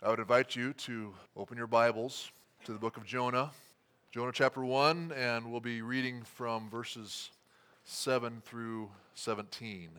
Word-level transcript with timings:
I 0.00 0.10
would 0.10 0.20
invite 0.20 0.54
you 0.54 0.74
to 0.74 1.12
open 1.36 1.58
your 1.58 1.66
Bibles 1.66 2.30
to 2.64 2.72
the 2.72 2.78
book 2.78 2.96
of 2.96 3.04
Jonah, 3.04 3.50
Jonah 4.12 4.30
chapter 4.32 4.64
1, 4.64 5.10
and 5.10 5.50
we'll 5.50 5.58
be 5.58 5.82
reading 5.82 6.22
from 6.22 6.70
verses 6.70 7.30
7 7.82 8.40
through 8.46 8.90
17. 9.14 9.90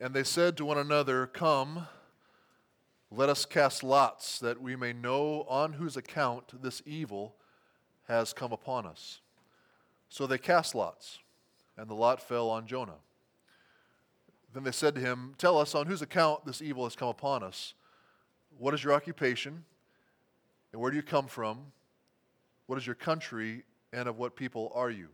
And 0.00 0.14
they 0.14 0.22
said 0.22 0.56
to 0.56 0.64
one 0.64 0.78
another, 0.78 1.26
Come, 1.26 1.88
let 3.10 3.28
us 3.28 3.44
cast 3.44 3.82
lots, 3.82 4.38
that 4.38 4.62
we 4.62 4.76
may 4.76 4.92
know 4.92 5.44
on 5.48 5.72
whose 5.72 5.96
account 5.96 6.62
this 6.62 6.82
evil 6.86 7.34
has 8.06 8.32
come 8.32 8.52
upon 8.52 8.86
us. 8.86 9.22
So 10.08 10.24
they 10.24 10.38
cast 10.38 10.76
lots, 10.76 11.18
and 11.76 11.90
the 11.90 11.94
lot 11.94 12.22
fell 12.22 12.48
on 12.48 12.68
Jonah. 12.68 13.00
Then 14.54 14.62
they 14.62 14.70
said 14.70 14.94
to 14.94 15.00
him, 15.00 15.34
Tell 15.36 15.58
us 15.58 15.74
on 15.74 15.88
whose 15.88 16.00
account 16.00 16.46
this 16.46 16.62
evil 16.62 16.84
has 16.84 16.94
come 16.94 17.08
upon 17.08 17.42
us. 17.42 17.74
What 18.58 18.74
is 18.74 18.82
your 18.84 18.92
occupation? 18.92 19.64
And 20.72 20.80
where 20.80 20.90
do 20.90 20.96
you 20.96 21.02
come 21.02 21.26
from? 21.26 21.58
What 22.66 22.78
is 22.78 22.86
your 22.86 22.94
country? 22.94 23.64
And 23.92 24.08
of 24.08 24.18
what 24.18 24.36
people 24.36 24.72
are 24.74 24.90
you? 24.90 25.08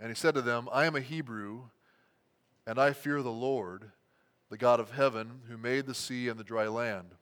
And 0.00 0.08
he 0.08 0.14
said 0.14 0.34
to 0.34 0.42
them, 0.42 0.68
I 0.72 0.86
am 0.86 0.96
a 0.96 1.00
Hebrew, 1.00 1.62
and 2.66 2.80
I 2.80 2.92
fear 2.92 3.22
the 3.22 3.30
Lord, 3.30 3.92
the 4.50 4.58
God 4.58 4.80
of 4.80 4.90
heaven, 4.90 5.42
who 5.48 5.56
made 5.56 5.86
the 5.86 5.94
sea 5.94 6.28
and 6.28 6.38
the 6.38 6.44
dry 6.44 6.66
land. 6.66 7.14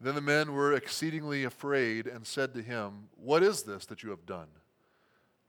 Then 0.00 0.14
the 0.14 0.20
men 0.20 0.52
were 0.52 0.74
exceedingly 0.74 1.44
afraid 1.44 2.06
and 2.06 2.26
said 2.26 2.52
to 2.54 2.62
him, 2.62 3.08
What 3.16 3.42
is 3.42 3.62
this 3.62 3.86
that 3.86 4.02
you 4.02 4.10
have 4.10 4.26
done? 4.26 4.48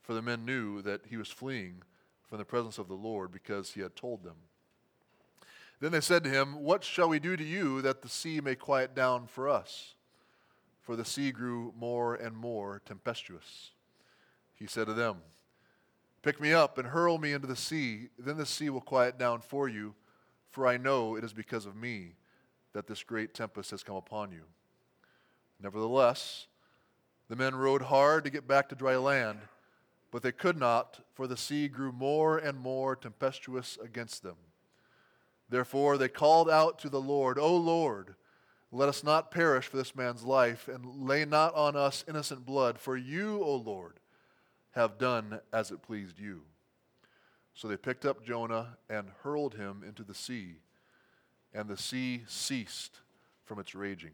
For 0.01 0.13
the 0.13 0.21
men 0.21 0.45
knew 0.45 0.81
that 0.84 1.01
he 1.09 1.17
was 1.17 1.29
fleeing 1.29 1.81
from 2.27 2.37
the 2.37 2.45
presence 2.45 2.77
of 2.77 2.87
the 2.87 2.93
Lord 2.93 3.31
because 3.31 3.71
he 3.71 3.81
had 3.81 3.95
told 3.95 4.23
them. 4.23 4.35
Then 5.83 5.91
they 5.91 5.99
said 5.99 6.23
to 6.23 6.29
him, 6.29 6.63
What 6.63 6.81
shall 6.81 7.09
we 7.09 7.19
do 7.19 7.35
to 7.35 7.43
you 7.43 7.81
that 7.81 8.01
the 8.01 8.07
sea 8.07 8.39
may 8.39 8.55
quiet 8.55 8.95
down 8.95 9.27
for 9.27 9.49
us? 9.49 9.95
For 10.79 10.95
the 10.95 11.03
sea 11.03 11.34
grew 11.34 11.73
more 11.77 12.15
and 12.15 12.37
more 12.37 12.81
tempestuous. 12.85 13.71
He 14.55 14.65
said 14.65 14.87
to 14.87 14.93
them, 14.93 15.17
Pick 16.21 16.40
me 16.40 16.53
up 16.53 16.77
and 16.77 16.87
hurl 16.87 17.17
me 17.17 17.34
into 17.34 17.48
the 17.48 17.57
sea, 17.57 18.07
then 18.17 18.37
the 18.37 18.45
sea 18.45 18.70
will 18.70 18.79
quiet 18.79 19.17
down 19.17 19.41
for 19.41 19.67
you, 19.67 19.93
for 20.51 20.65
I 20.65 20.77
know 20.77 21.17
it 21.17 21.23
is 21.25 21.34
because 21.34 21.65
of 21.65 21.75
me 21.75 22.13
that 22.71 22.87
this 22.87 23.03
great 23.03 23.34
tempest 23.34 23.71
has 23.71 23.84
come 23.84 23.97
upon 23.97 24.31
you. 24.31 24.43
Nevertheless, 25.62 26.47
the 27.27 27.35
men 27.35 27.55
rowed 27.55 27.81
hard 27.81 28.23
to 28.23 28.29
get 28.29 28.47
back 28.47 28.70
to 28.70 28.75
dry 28.75 28.95
land, 28.95 29.40
but 30.12 30.23
they 30.23 30.31
could 30.31 30.57
not, 30.57 31.01
for 31.13 31.27
the 31.27 31.35
sea 31.35 31.68
grew 31.68 31.91
more 31.91 32.37
and 32.37 32.57
more 32.57 32.95
tempestuous 32.95 33.77
against 33.84 34.23
them. 34.23 34.37
Therefore 35.54 35.99
they 35.99 36.07
called 36.09 36.49
out 36.49 36.79
to 36.79 36.90
the 36.90 36.99
Lord, 36.99 37.37
O 37.37 37.55
Lord, 37.55 38.15
let 38.71 38.90
us 38.90 39.04
not 39.04 39.29
perish 39.29 39.68
for 39.68 39.77
this 39.77 39.96
man's 39.96 40.23
life, 40.23 40.68
and 40.68 41.07
lay 41.07 41.26
not 41.26 41.54
on 41.54 41.76
us 41.76 42.04
innocent 42.07 42.43
blood, 42.43 42.79
for 42.79 42.98
you, 42.98 43.40
O 43.43 43.57
Lord, 43.57 43.99
have 44.71 44.98
done 44.98 45.41
as 45.54 45.70
it 45.70 45.84
pleased 45.84 46.20
you. 46.20 46.41
So 47.54 47.68
they 47.68 47.77
picked 47.77 48.04
up 48.04 48.26
Jonah 48.26 48.79
and 48.90 49.12
hurled 49.21 49.54
him 49.54 49.84
into 49.87 50.04
the 50.04 50.15
sea, 50.15 50.55
and 51.54 51.70
the 51.70 51.77
sea 51.77 52.24
ceased 52.26 53.01
from 53.46 53.59
its 53.59 53.76
raging. 53.76 54.13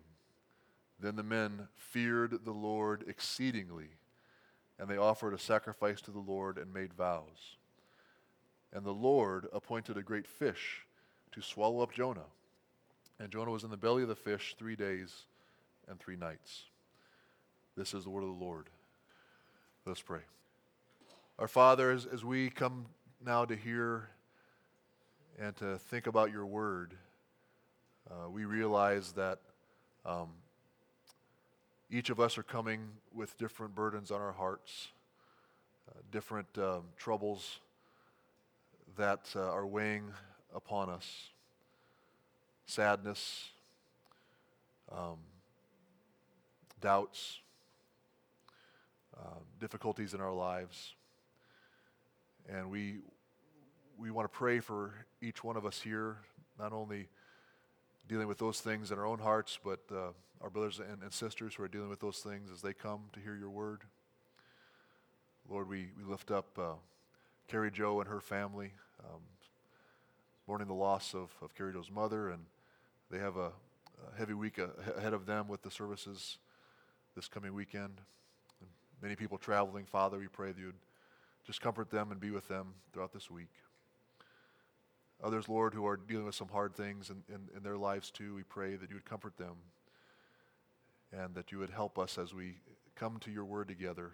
Then 1.00 1.16
the 1.16 1.24
men 1.24 1.70
feared 1.78 2.44
the 2.44 2.52
Lord 2.52 3.06
exceedingly, 3.08 3.92
and 4.78 4.90
they 4.90 4.98
offered 4.98 5.34
a 5.34 5.40
sacrifice 5.40 6.02
to 6.02 6.12
the 6.12 6.20
Lord 6.20 6.58
and 6.58 6.74
made 6.74 6.94
vows. 6.94 7.56
And 8.74 8.84
the 8.84 8.92
Lord 8.92 9.48
appointed 9.54 9.96
a 9.96 10.04
great 10.04 10.28
fish 10.28 10.86
to 11.32 11.42
swallow 11.42 11.82
up 11.82 11.92
Jonah. 11.94 12.26
And 13.20 13.32
Jonah 13.32 13.52
was 13.52 13.64
in 13.64 13.70
the 13.70 13.78
belly 13.78 14.04
of 14.04 14.10
the 14.10 14.16
fish 14.16 14.56
three 14.58 14.76
days 14.76 15.24
and 15.88 16.00
three 16.00 16.16
nights. 16.16 16.64
This 17.76 17.94
is 17.94 18.04
the 18.04 18.10
word 18.10 18.24
of 18.24 18.30
the 18.30 18.46
Lord. 18.46 18.68
Let 19.86 19.94
us 19.94 20.02
pray. 20.02 20.22
Our 21.38 21.48
Father, 21.48 21.92
as, 21.92 22.06
as 22.06 22.24
we 22.24 22.50
come 22.50 22.86
now 23.26 23.46
to 23.46 23.56
hear 23.56 24.10
and 25.40 25.56
to 25.58 25.78
think 25.78 26.08
about 26.08 26.32
your 26.32 26.46
word, 26.46 26.94
uh, 28.10 28.30
we 28.30 28.46
realize 28.46 29.14
that 29.14 29.40
um, 30.06 30.30
each 31.90 32.10
of 32.10 32.20
us 32.20 32.38
are 32.38 32.44
coming 32.44 32.82
with 33.14 33.38
different 33.38 33.74
burdens 33.76 34.12
on 34.12 34.22
our 34.22 34.32
hearts, 34.32 34.90
uh, 35.90 36.00
different 36.12 36.48
um, 36.58 36.84
troubles 36.98 37.60
that 38.98 39.30
uh, 39.36 39.40
are 39.40 39.66
weighing 39.66 40.12
upon 40.56 40.90
us 40.90 41.30
sadness, 42.70 43.50
um, 44.92 45.18
doubts, 46.82 47.40
uh, 49.18 49.40
difficulties 49.60 50.14
in 50.14 50.22
our 50.22 50.34
lives. 50.34 50.94
And 52.48 52.70
we, 52.70 52.98
we 53.98 54.12
want 54.12 54.32
to 54.32 54.38
pray 54.38 54.60
for 54.60 54.94
each 55.22 55.44
one 55.44 55.58
of 55.58 55.66
us 55.66 55.82
here, 55.82 56.18
not 56.60 56.72
only 56.72 57.10
dealing 58.08 58.28
with 58.28 58.38
those 58.38 58.60
things 58.62 58.92
in 58.92 59.00
our 59.00 59.06
own 59.06 59.20
hearts, 59.20 59.58
but 59.64 59.80
uh, 59.92 60.12
our 60.42 60.50
brothers 60.50 60.80
and, 60.80 61.02
and, 61.02 61.12
sisters 61.12 61.56
who 61.56 61.64
are 61.64 61.68
dealing 61.68 61.90
with 61.90 62.00
those 62.00 62.20
things 62.20 62.50
as 62.52 62.62
they 62.62 62.74
come 62.74 63.02
to 63.14 63.20
hear 63.20 63.36
your 63.36 63.50
word. 63.50 63.82
Lord, 65.50 65.68
we, 65.68 65.88
we 65.98 66.04
lift 66.04 66.32
up 66.32 66.58
uh, 66.58 66.74
Carrie 67.48 67.72
Joe 67.72 68.00
and 68.00 68.10
her 68.10 68.22
family. 68.22 68.74
Um, 69.04 69.22
mourning 70.50 70.68
the 70.68 70.74
loss 70.74 71.14
of, 71.14 71.30
of 71.44 71.54
Carrie 71.54 71.74
Joe's 71.74 71.92
mother, 71.92 72.30
and 72.30 72.42
they 73.12 73.20
have 73.20 73.38
a, 73.38 73.52
a 74.12 74.18
heavy 74.18 74.34
week 74.34 74.60
ahead 74.98 75.14
of 75.14 75.28
them 75.28 75.48
with 75.48 75.62
the 75.62 75.70
services 75.70 76.40
this 77.16 77.28
coming 77.28 77.54
weekend. 77.54 78.02
And 78.60 78.70
many 79.00 79.16
people 79.16 79.38
traveling. 79.38 79.86
Father, 79.86 80.18
we 80.18 80.28
pray 80.28 80.52
that 80.52 80.60
you'd 80.60 80.74
just 81.46 81.62
comfort 81.62 81.92
them 81.92 82.12
and 82.12 82.20
be 82.20 82.32
with 82.32 82.48
them 82.48 82.74
throughout 82.92 83.14
this 83.14 83.30
week. 83.30 83.52
Others, 85.24 85.48
Lord, 85.48 85.76
who 85.76 85.86
are 85.86 85.98
dealing 85.98 86.26
with 86.26 86.34
some 86.34 86.50
hard 86.50 86.74
things 86.74 87.12
in, 87.12 87.22
in, 87.32 87.42
in 87.56 87.62
their 87.62 87.78
lives 87.78 88.10
too, 88.10 88.34
we 88.34 88.42
pray 88.42 88.76
that 88.76 88.90
you 88.90 88.96
would 88.96 89.06
comfort 89.06 89.38
them 89.38 89.54
and 91.12 91.36
that 91.36 91.52
you 91.52 91.60
would 91.60 91.70
help 91.70 92.00
us 92.00 92.18
as 92.18 92.34
we 92.34 92.56
come 92.96 93.20
to 93.20 93.30
your 93.30 93.46
word 93.46 93.68
together, 93.68 94.14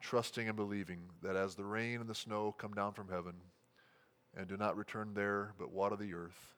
trusting 0.00 0.48
and 0.48 0.56
believing 0.56 0.98
that 1.22 1.36
as 1.36 1.54
the 1.54 1.64
rain 1.64 2.00
and 2.00 2.10
the 2.10 2.14
snow 2.14 2.52
come 2.58 2.74
down 2.74 2.92
from 2.92 3.08
heaven, 3.08 3.34
and 4.36 4.46
do 4.46 4.56
not 4.56 4.76
return 4.76 5.12
there, 5.14 5.52
but 5.58 5.72
water 5.72 5.96
the 5.96 6.14
earth, 6.14 6.54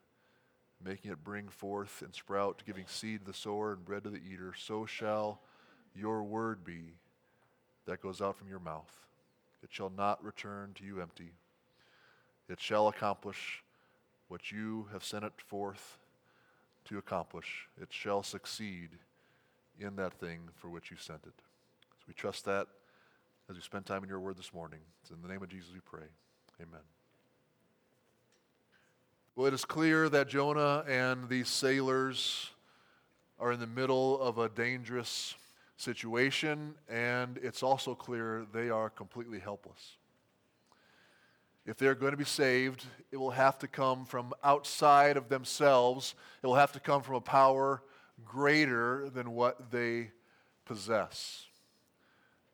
making 0.84 1.11
it 1.11 1.22
bring 1.22 1.49
forth 1.49 2.03
and 2.03 2.15
sprout, 2.15 2.62
giving 2.66 2.87
seed 2.87 3.21
to 3.21 3.27
the 3.27 3.34
sower 3.34 3.72
and 3.72 3.84
bread 3.84 4.05
to 4.05 4.11
the 4.11 4.21
eater, 4.21 4.53
so 4.56 4.84
shall 4.84 5.41
your 5.94 6.22
word 6.22 6.65
be 6.65 6.94
that 7.87 8.03
goes 8.03 8.21
out 8.21 8.37
from 8.37 8.49
your 8.49 8.59
mouth. 8.59 8.93
It 9.62 9.71
shall 9.72 9.91
not 9.91 10.22
return 10.22 10.72
to 10.75 10.84
you 10.84 11.00
empty. 11.00 11.33
It 12.49 12.61
shall 12.61 12.88
accomplish 12.88 13.62
what 14.28 14.53
you 14.53 14.88
have 14.93 15.05
sent 15.05 15.25
it 15.25 15.33
forth 15.47 15.99
to 16.84 16.99
accomplish. 16.99 17.69
It 17.81 17.88
shall 17.91 18.22
succeed 18.22 18.91
in 19.78 19.97
that 19.97 20.15
thing 20.15 20.41
for 20.55 20.69
which 20.69 20.91
you 20.91 20.97
sent 20.97 21.21
it. 21.27 21.34
So 21.99 22.05
we 22.06 22.15
trust 22.15 22.44
that 22.44 22.67
as 23.50 23.56
we 23.56 23.62
spend 23.62 23.87
time 23.87 24.03
in 24.03 24.09
your 24.09 24.21
word 24.21 24.37
this 24.37 24.53
morning. 24.53 24.81
It's 25.03 25.11
in 25.11 25.22
the 25.22 25.28
name 25.28 25.43
of 25.43 25.49
Jesus 25.49 25.71
we 25.72 25.81
pray. 25.81 26.06
Amen. 26.61 26.97
Well, 29.38 29.47
it 29.47 29.54
is 29.54 29.65
clear 29.65 30.09
that 30.09 30.26
Jonah 30.26 30.84
and 30.88 31.28
these 31.28 31.49
sailors 31.49 32.50
are 33.38 33.53
in 33.53 33.60
the 33.60 33.69
middle 33.69 34.21
of 34.21 34.38
a 34.38 34.49
dangerous 34.49 35.37
situation, 35.76 36.75
and 36.88 37.38
it's 37.41 37.62
also 37.62 37.94
clear 37.94 38.47
they 38.53 38.69
are 38.69 38.91
completely 38.91 39.38
helpless. 39.38 39.93
If 41.65 41.76
they're 41.76 41.94
going 41.94 42.10
to 42.10 42.16
be 42.16 42.25
saved, 42.25 42.84
it 43.12 43.16
will 43.16 43.31
have 43.31 43.60
to 43.60 43.69
come 43.69 44.04
from 44.06 44.34
outside 44.43 45.16
of 45.16 45.28
themselves. 45.28 46.16
It 46.43 46.47
will 46.49 46.56
have 46.56 46.72
to 46.72 46.81
come 46.81 47.02
from 47.02 47.14
a 47.14 47.20
power 47.20 47.81
greater 48.25 49.08
than 49.08 49.31
what 49.31 49.70
they 49.70 50.11
possess. 50.64 51.46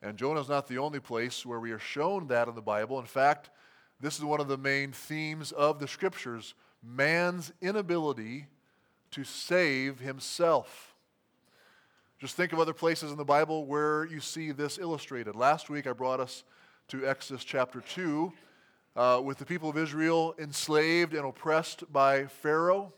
And 0.02 0.18
Jonah 0.18 0.42
is 0.42 0.50
not 0.50 0.68
the 0.68 0.76
only 0.76 1.00
place 1.00 1.46
where 1.46 1.60
we 1.60 1.72
are 1.72 1.78
shown 1.78 2.26
that 2.26 2.46
in 2.46 2.54
the 2.54 2.60
Bible. 2.60 2.98
In 3.00 3.06
fact, 3.06 3.48
this 4.00 4.18
is 4.18 4.24
one 4.24 4.42
of 4.42 4.48
the 4.48 4.58
main 4.58 4.92
themes 4.92 5.50
of 5.50 5.78
the 5.78 5.88
scriptures 5.88 6.52
man's 6.84 7.52
inability 7.60 8.46
to 9.12 9.24
save 9.24 10.00
himself. 10.00 10.94
Just 12.18 12.36
think 12.36 12.52
of 12.52 12.60
other 12.60 12.72
places 12.72 13.10
in 13.10 13.16
the 13.16 13.24
Bible 13.24 13.66
where 13.66 14.04
you 14.06 14.20
see 14.20 14.52
this 14.52 14.78
illustrated. 14.78 15.34
Last 15.34 15.70
week 15.70 15.86
I 15.86 15.92
brought 15.92 16.20
us 16.20 16.44
to 16.88 17.06
Exodus 17.06 17.44
chapter 17.44 17.80
2 17.80 18.32
uh, 18.96 19.20
with 19.24 19.38
the 19.38 19.44
people 19.44 19.68
of 19.68 19.76
Israel 19.76 20.34
enslaved 20.38 21.14
and 21.14 21.26
oppressed 21.26 21.90
by 21.92 22.26
Pharaoh 22.26 22.92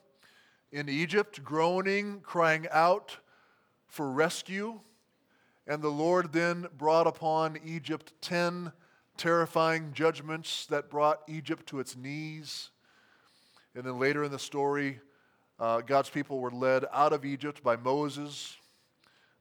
in 0.72 0.88
Egypt, 0.88 1.42
groaning, 1.42 2.20
crying 2.20 2.66
out 2.70 3.18
for 3.86 4.10
rescue. 4.10 4.80
And 5.66 5.82
the 5.82 5.88
Lord 5.88 6.32
then 6.32 6.68
brought 6.76 7.06
upon 7.06 7.58
Egypt 7.64 8.12
ten 8.20 8.72
terrifying 9.16 9.92
judgments 9.92 10.66
that 10.66 10.90
brought 10.90 11.22
Egypt 11.26 11.66
to 11.68 11.80
its 11.80 11.96
knees. 11.96 12.70
And 13.76 13.84
then 13.84 14.00
later 14.00 14.24
in 14.24 14.32
the 14.32 14.38
story, 14.38 15.00
Uh, 15.58 15.80
God's 15.80 16.10
people 16.10 16.38
were 16.38 16.50
led 16.50 16.84
out 16.92 17.14
of 17.14 17.24
Egypt 17.24 17.62
by 17.62 17.76
Moses, 17.76 18.58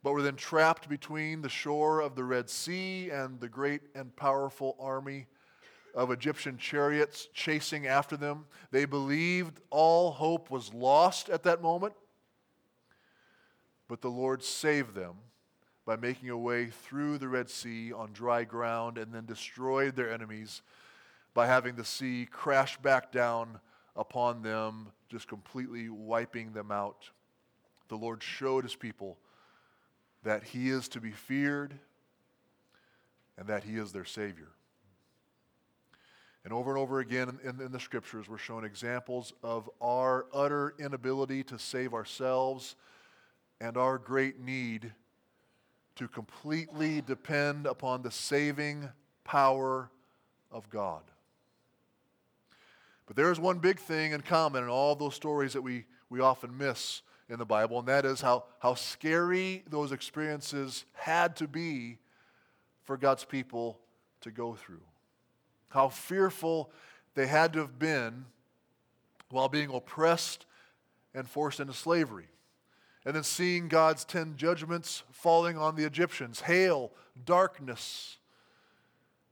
but 0.01 0.13
were 0.13 0.21
then 0.21 0.37
trapped 0.37 0.87
between 0.87 1.41
the 1.41 1.49
shore 1.49 1.99
of 1.99 2.15
the 2.15 2.23
Red 2.23 2.49
Sea 2.49 3.09
and 3.09 3.37
the 3.41 3.49
great 3.49 3.81
and 3.93 4.15
powerful 4.15 4.77
army 4.79 5.27
of 5.93 6.11
Egyptian 6.11 6.57
chariots 6.57 7.27
chasing 7.33 7.85
after 7.85 8.15
them. 8.15 8.45
They 8.71 8.85
believed 8.85 9.59
all 9.69 10.11
hope 10.11 10.49
was 10.49 10.73
lost 10.73 11.27
at 11.27 11.43
that 11.43 11.61
moment, 11.61 11.93
but 13.89 13.99
the 13.99 14.09
Lord 14.09 14.41
saved 14.41 14.95
them 14.95 15.15
by 15.85 15.97
making 15.97 16.29
a 16.29 16.37
way 16.37 16.67
through 16.67 17.17
the 17.17 17.27
Red 17.27 17.49
Sea 17.49 17.91
on 17.91 18.13
dry 18.13 18.45
ground 18.45 18.97
and 18.97 19.13
then 19.13 19.25
destroyed 19.25 19.97
their 19.97 20.09
enemies 20.09 20.61
by 21.33 21.45
having 21.45 21.75
the 21.75 21.83
sea 21.83 22.25
crash 22.25 22.77
back 22.77 23.11
down 23.11 23.59
upon 23.95 24.41
them, 24.41 24.87
just 25.09 25.27
completely 25.27 25.89
wiping 25.89 26.53
them 26.53 26.71
out. 26.71 27.09
The 27.87 27.95
Lord 27.95 28.21
showed 28.21 28.63
his 28.63 28.75
people 28.75 29.17
that 30.23 30.43
he 30.43 30.69
is 30.69 30.87
to 30.89 30.99
be 30.99 31.11
feared 31.11 31.73
and 33.37 33.47
that 33.47 33.63
he 33.63 33.75
is 33.77 33.91
their 33.91 34.05
Savior. 34.05 34.49
And 36.43 36.53
over 36.53 36.69
and 36.69 36.79
over 36.79 36.99
again 36.99 37.39
in, 37.43 37.59
in, 37.59 37.71
the 37.71 37.79
scriptures, 37.79 38.29
we're 38.29 38.37
shown 38.37 38.65
examples 38.65 39.33
of 39.41 39.69
our 39.81 40.27
utter 40.31 40.75
inability 40.79 41.43
to 41.45 41.57
save 41.57 41.93
ourselves 41.93 42.75
and 43.59 43.77
our 43.77 43.97
great 43.97 44.39
need 44.39 44.93
to 45.95 46.07
completely 46.07 47.01
depend 47.01 47.65
upon 47.65 48.01
the 48.03 48.11
saving 48.11 48.89
power 49.23 49.89
of 50.51 50.69
God. 50.69 51.01
But 53.05 53.15
there 53.15 53.31
is 53.31 53.39
one 53.39 53.59
big 53.59 53.79
thing 53.79 54.13
in 54.13 54.21
common 54.21 54.63
in 54.63 54.69
all 54.69 54.95
those 54.95 55.15
stories 55.15 55.53
that 55.53 55.61
we, 55.61 55.85
we 56.09 56.19
often 56.19 56.57
miss 56.57 57.01
in 57.29 57.39
the 57.39 57.45
Bible, 57.45 57.79
and 57.79 57.87
that 57.87 58.05
is 58.05 58.21
how, 58.21 58.45
how 58.59 58.75
scary 58.75 59.63
those 59.69 59.91
experiences 59.91 60.85
had 60.93 61.35
to 61.37 61.47
be 61.47 61.97
for 62.83 62.97
God's 62.97 63.25
people 63.25 63.79
to 64.21 64.31
go 64.31 64.53
through. 64.53 64.81
How 65.69 65.89
fearful 65.89 66.71
they 67.15 67.27
had 67.27 67.53
to 67.53 67.59
have 67.59 67.79
been 67.79 68.25
while 69.29 69.49
being 69.49 69.73
oppressed 69.73 70.45
and 71.13 71.27
forced 71.27 71.59
into 71.59 71.73
slavery 71.73 72.27
and 73.05 73.15
then 73.15 73.23
seeing 73.23 73.67
God's 73.67 74.03
ten 74.03 74.35
judgments 74.35 75.03
falling 75.11 75.57
on 75.57 75.75
the 75.75 75.85
Egyptians 75.85 76.41
hail, 76.41 76.91
darkness, 77.23 78.17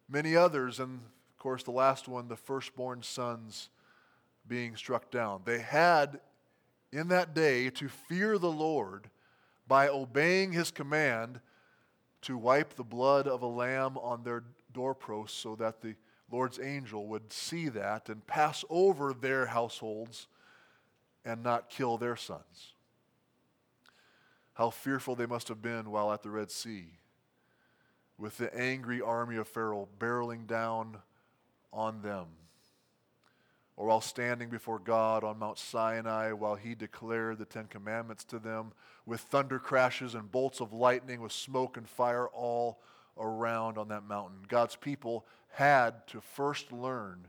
many 0.07 0.35
others, 0.35 0.79
and 0.79 1.01
course, 1.43 1.63
the 1.63 1.71
last 1.71 2.07
one, 2.07 2.27
the 2.27 2.35
firstborn 2.35 3.03
sons 3.03 3.69
being 4.47 4.75
struck 4.75 5.11
down. 5.11 5.41
They 5.45 5.59
had 5.59 6.19
in 6.91 7.09
that 7.09 7.33
day 7.33 7.69
to 7.71 7.87
fear 7.87 8.37
the 8.37 8.51
Lord 8.51 9.09
by 9.67 9.87
obeying 9.87 10.53
his 10.53 10.71
command 10.71 11.39
to 12.21 12.37
wipe 12.37 12.75
the 12.75 12.83
blood 12.83 13.27
of 13.27 13.41
a 13.41 13.47
lamb 13.47 13.97
on 13.97 14.23
their 14.23 14.43
doorposts 14.73 15.37
so 15.37 15.55
that 15.55 15.81
the 15.81 15.95
Lord's 16.31 16.59
angel 16.59 17.07
would 17.07 17.31
see 17.31 17.69
that 17.69 18.09
and 18.09 18.25
pass 18.25 18.63
over 18.69 19.13
their 19.13 19.47
households 19.47 20.27
and 21.25 21.43
not 21.43 21.69
kill 21.69 21.97
their 21.97 22.15
sons 22.15 22.73
how 24.53 24.69
fearful 24.69 25.15
they 25.15 25.25
must 25.25 25.47
have 25.47 25.61
been 25.61 25.89
while 25.89 26.11
at 26.11 26.21
the 26.21 26.29
Red 26.29 26.51
Sea, 26.51 26.85
with 28.17 28.37
the 28.37 28.55
angry 28.55 29.01
army 29.01 29.35
of 29.35 29.47
Pharaoh 29.47 29.87
barreling 29.99 30.45
down 30.45 30.97
on 31.73 32.01
them, 32.01 32.27
or 33.75 33.87
while 33.87 34.01
standing 34.01 34.49
before 34.49 34.79
God 34.79 35.23
on 35.23 35.39
Mount 35.39 35.57
Sinai 35.57 36.31
while 36.31 36.55
he 36.55 36.75
declared 36.75 37.39
the 37.39 37.45
Ten 37.45 37.65
Commandments 37.65 38.23
to 38.25 38.39
them, 38.39 38.71
with 39.05 39.21
thunder 39.21 39.59
crashes 39.59 40.15
and 40.15 40.31
bolts 40.31 40.61
of 40.61 40.71
lightning, 40.71 41.21
with 41.21 41.31
smoke 41.31 41.75
and 41.75 41.89
fire 41.89 42.27
all 42.27 42.79
around 43.17 43.77
on 43.77 43.89
that 43.89 44.07
mountain. 44.07 44.37
God's 44.47 44.75
people 44.75 45.25
had 45.49 46.07
to 46.07 46.21
first 46.21 46.71
learn 46.71 47.27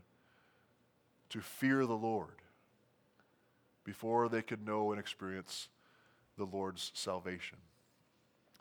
to 1.29 1.41
fear 1.41 1.85
the 1.85 1.97
Lord 1.97 2.41
before 3.83 4.29
they 4.29 4.41
could 4.41 4.65
know 4.65 4.91
and 4.91 4.99
experience 4.99 5.69
the 6.37 6.45
Lord's 6.45 6.91
salvation. 6.93 7.57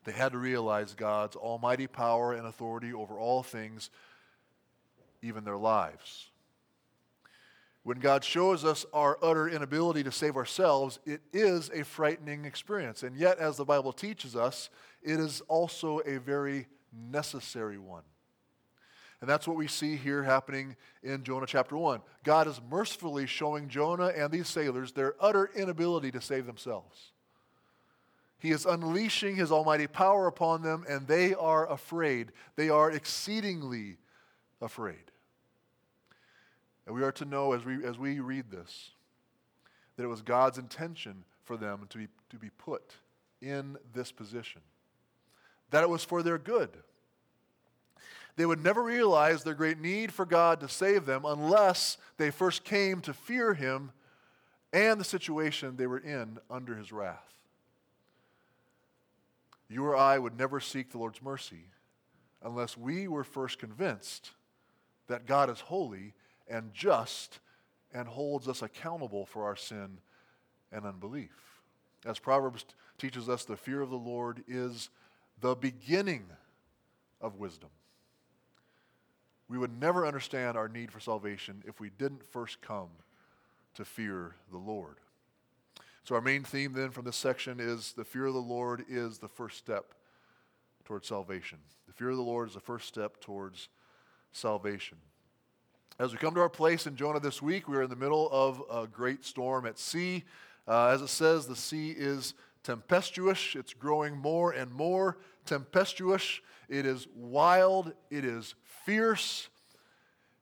They 0.05 0.13
had 0.13 0.33
to 0.33 0.39
realize 0.39 0.95
God's 0.95 1.35
almighty 1.35 1.87
power 1.87 2.35
and 2.35 2.47
authority 2.47 2.93
over 2.93 3.19
all 3.19 3.43
things, 3.43 3.91
even 5.25 5.45
their 5.45 5.57
lives. 5.57 6.31
When 7.83 7.99
God 7.99 8.25
shows 8.25 8.65
us 8.65 8.87
our 8.95 9.19
utter 9.23 9.49
inability 9.49 10.05
to 10.05 10.13
save 10.13 10.37
ourselves, 10.37 10.99
it 11.05 11.21
is 11.33 11.71
a 11.75 11.85
frightening 11.85 12.45
experience. 12.45 13.03
And 13.03 13.17
yet, 13.17 13.39
as 13.39 13.57
the 13.57 13.65
Bible 13.65 13.93
teaches 13.93 14.35
us, 14.37 14.71
it 15.03 15.21
is 15.21 15.43
also 15.49 16.01
a 16.07 16.19
very 16.19 16.67
necessary 17.11 17.79
one. 17.79 18.05
And 19.21 19.29
that's 19.29 19.47
what 19.47 19.57
we 19.57 19.69
see 19.69 19.97
here 19.97 20.23
happening 20.23 20.77
in 21.03 21.25
Jonah 21.25 21.47
chapter 21.47 21.77
1. 21.77 22.01
God 22.25 22.47
is 22.47 22.61
mercifully 22.71 23.27
showing 23.27 23.69
Jonah 23.69 24.13
and 24.17 24.31
these 24.31 24.49
sailors 24.49 24.93
their 24.93 25.15
utter 25.21 25.51
inability 25.55 26.11
to 26.13 26.21
save 26.21 26.47
themselves. 26.47 27.13
He 28.39 28.51
is 28.51 28.67
unleashing 28.67 29.37
his 29.37 29.51
almighty 29.51 29.87
power 29.87 30.27
upon 30.27 30.63
them, 30.63 30.85
and 30.89 31.07
they 31.07 31.33
are 31.35 31.71
afraid. 31.71 32.33
They 32.57 32.69
are 32.69 32.91
exceedingly 32.91 33.97
afraid. 34.61 35.11
And 36.87 36.95
we 36.95 37.03
are 37.03 37.13
to 37.13 37.25
know 37.25 37.53
as 37.53 37.65
we, 37.65 37.85
as 37.85 37.99
we 37.99 38.21
read 38.21 38.51
this 38.51 38.91
that 39.97 40.03
it 40.03 40.09
was 40.09 40.23
God's 40.23 40.59
intention 40.59 41.25
for 41.45 41.57
them 41.57 41.87
to 41.91 41.99
be, 41.99 42.09
to 42.31 42.37
be 42.37 42.51
put 42.51 42.95
in 43.41 43.77
this 43.93 44.11
position, 44.11 44.61
that 45.71 45.85
it 45.85 45.89
was 45.89 46.03
for 46.03 46.23
their 46.23 46.39
good. 46.39 46.71
They 48.37 48.45
would 48.45 48.63
never 48.63 48.83
realize 48.83 49.45
their 49.45 49.55
great 49.55 49.81
need 49.81 50.13
for 50.13 50.27
God 50.27 50.59
to 50.61 50.69
save 50.69 51.07
them 51.07 51.25
unless 51.25 51.97
they 52.17 52.33
first 52.33 52.65
came 52.65 53.01
to 53.03 53.15
fear 53.15 53.55
Him 53.55 53.93
and 54.73 54.99
the 54.99 55.05
situation 55.05 55.77
they 55.77 55.87
were 55.87 55.99
in 55.99 56.39
under 56.51 56.75
His 56.75 56.91
wrath 56.91 57.35
you 59.69 59.85
or 59.85 59.97
I 59.97 60.19
would 60.19 60.39
never 60.39 60.61
seek 60.61 60.91
the 60.91 60.99
Lord's 60.99 61.23
mercy 61.23 61.65
unless 62.43 62.77
we 62.77 63.09
were 63.09 63.25
first 63.25 63.59
convinced 63.59 64.31
that 65.09 65.27
God 65.27 65.51
is 65.51 65.61
holy 65.61 66.15
and 66.49 66.73
just 66.73 67.41
and 67.93 68.09
holds 68.09 68.49
us 68.49 68.63
accountable 68.63 69.25
for 69.25 69.45
our 69.45 69.57
sin 69.57 69.99
and 70.73 70.85
unbelief. 70.85 71.61
As 72.05 72.19
Proverbs 72.19 72.65
teaches 72.99 73.29
us, 73.29 73.45
the 73.45 73.57
fear 73.57 73.81
of 73.81 73.91
the 73.91 73.97
Lord 73.97 74.43
is 74.47 74.91
the 75.41 75.55
beginning 75.55 76.25
of 77.21 77.37
wisdom. 77.37 77.71
We 79.49 79.59
would 79.59 79.79
never 79.79 80.07
understand 80.07 80.57
our 80.57 80.69
need 80.69 80.91
for 80.91 81.01
salvation 81.01 81.63
if 81.67 81.81
we 81.81 81.91
didn't 81.91 82.29
first 82.31 82.61
come 82.61 82.89
to 83.75 83.85
fear 83.85 84.35
the 84.51 84.59
Lord. 84.59 84.97
So, 86.05 86.15
our 86.15 86.21
main 86.21 86.45
theme 86.45 86.75
then 86.75 86.91
from 86.91 87.05
this 87.05 87.17
section 87.17 87.61
is 87.61 87.93
the 87.93 88.05
fear 88.05 88.27
of 88.27 88.35
the 88.35 88.41
Lord 88.41 88.85
is 88.89 89.19
the 89.19 89.29
first 89.29 89.57
step 89.57 89.95
towards 90.85 91.09
salvation. 91.09 91.59
The 91.87 91.95
fear 91.95 92.11
of 92.11 92.17
the 92.17 92.23
Lord 92.23 92.49
is 92.49 92.55
the 92.55 92.61
first 92.61 92.87
step 92.89 93.21
towards 93.21 93.69
salvation. 94.33 94.99
As 95.97 96.11
we 96.11 96.19
come 96.19 96.35
to 96.35 96.41
our 96.41 96.49
place 96.49 96.89
in 96.89 96.97
Jonah 96.97 97.21
this 97.21 97.41
week, 97.41 97.69
we 97.69 97.77
are 97.77 97.85
in 97.85 97.91
the 97.91 97.95
middle 97.95 98.29
of 98.33 98.61
a 98.69 98.89
great 98.89 99.25
storm 99.25 99.65
at 99.65 99.79
sea. 99.79 100.25
Uh, 100.67 100.89
as 100.89 101.01
it 101.03 101.09
says, 101.09 101.47
the 101.47 101.55
sea 101.55 101.95
is 101.97 102.35
tempestuous, 102.65 103.55
it's 103.55 103.73
growing 103.73 104.17
more 104.17 104.51
and 104.51 104.73
more 104.73 105.19
tempestuous. 105.47 106.41
It 106.69 106.85
is 106.85 107.07
wild, 107.15 107.93
it 108.11 108.25
is 108.25 108.57
fierce. 108.85 109.49